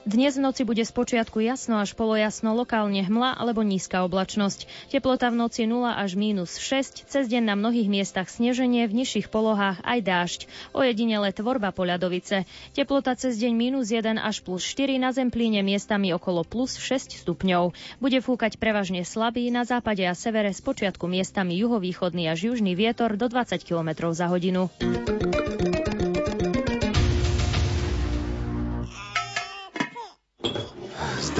[0.04, 4.92] Dnes v noci bude spočiatku jasno až polojasno, lokálne hmla alebo nízka oblačnosť.
[4.92, 9.32] Teplota v noci 0 až mínus 6, cez deň na mnohých miestach sneženie, v nižších
[9.32, 10.40] polohách aj dážď.
[10.76, 12.44] Ojedinele tvorba poľadovice.
[12.76, 17.72] Teplota cez deň mínus 1 až plus 4, na zemplíne miestami okolo plus 6 stupňov.
[17.96, 23.32] Bude fúkať prevažne slabý, na západe a severe spočiatku miestami juhovýchodný až južný vietor do
[23.32, 24.68] 20 km za hodinu.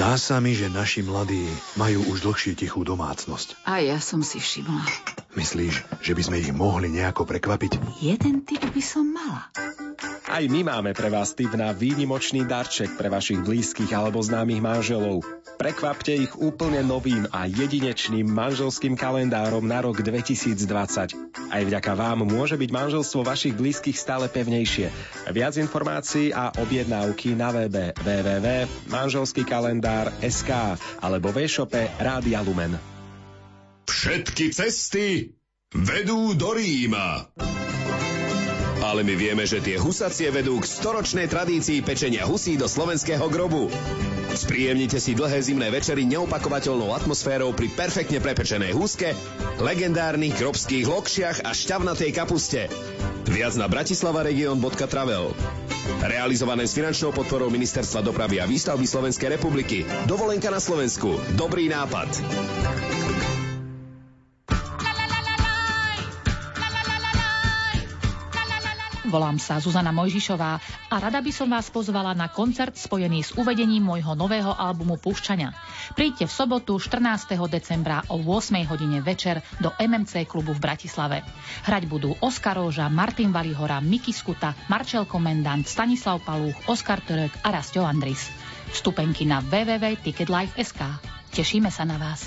[0.05, 1.49] Zdá sa mi, že naši mladí
[1.81, 3.57] majú už dlhšie tichú domácnosť.
[3.65, 4.85] A ja som si všimla.
[5.33, 7.81] Myslíš, že by sme ich mohli nejako prekvapiť?
[8.05, 9.49] Jeden typ by som mala.
[10.35, 15.23] Aj my máme pre vás tip na výnimočný darček pre vašich blízkych alebo známych manželov.
[15.55, 20.59] Prekvapte ich úplne novým a jedinečným manželským kalendárom na rok 2020.
[21.39, 24.91] Aj vďaka vám môže byť manželstvo vašich blízkych stále pevnejšie.
[25.31, 30.51] Viac informácií a objednávky na webe www.manželskýkalendár.sk
[30.99, 32.75] alebo v e-shope Rádia Lumen.
[33.87, 35.31] Všetky cesty
[35.71, 37.23] vedú do Ríma.
[38.95, 43.67] Ale my vieme, že tie husacie vedú k storočnej tradícii pečenia husí do slovenského grobu.
[44.31, 49.11] Spríjemnite si dlhé zimné večery neopakovateľnou atmosférou pri perfektne prepečenej húske,
[49.59, 52.71] legendárnych grobských lokšiach a šťavnatej kapuste.
[53.27, 55.35] Viac na bratislavaregion.travel.
[55.99, 59.83] Realizované s finančnou podporou Ministerstva dopravy a výstavby Slovenskej republiky.
[60.07, 61.19] Dovolenka na Slovensku.
[61.35, 62.15] Dobrý nápad.
[69.05, 70.51] Volám sa Zuzana Mojžišová
[70.89, 75.53] a rada by som vás pozvala na koncert spojený s uvedením môjho nového albumu Púšťania.
[75.93, 77.37] Príďte v sobotu 14.
[77.45, 81.21] decembra o 8 hodine večer do MMC klubu v Bratislave.
[81.69, 87.53] Hrať budú Oskar Róža, Martin Valihora, Miki Skuta, Marčel Komendant, Stanislav Palúch, Oskar Törek a
[87.53, 88.33] Rastio Andris.
[88.73, 90.81] Vstupenky na www.ticketlife.sk.
[91.29, 92.25] Tešíme sa na vás.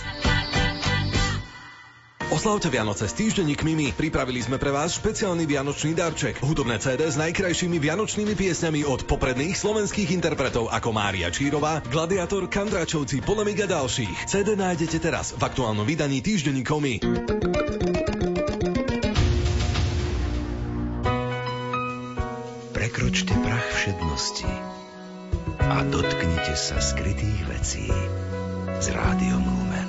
[2.28, 3.88] Oslavte Vianoce s týždenníkmi my.
[3.96, 6.44] Pripravili sme pre vás špeciálny vianočný darček.
[6.44, 13.24] Hudobné CD s najkrajšími vianočnými piesňami od popredných slovenských interpretov ako Mária Čírová, Gladiator, Kandráčovci,
[13.24, 14.28] Polemik a ďalších.
[14.28, 16.94] CD nájdete teraz v aktuálnom vydaní týždenníkov my.
[22.76, 24.52] Prekročte prach všednosti
[25.64, 27.88] a dotknite sa skrytých vecí
[28.76, 29.88] s rádiom Lumen.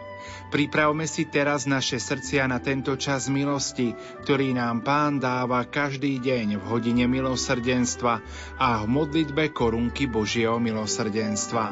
[0.51, 3.95] Pripravme si teraz naše srdcia na tento čas milosti,
[4.27, 8.19] ktorý nám Pán dáva každý deň v hodine milosrdenstva
[8.59, 11.71] a v modlitbe korunky Božieho milosrdenstva.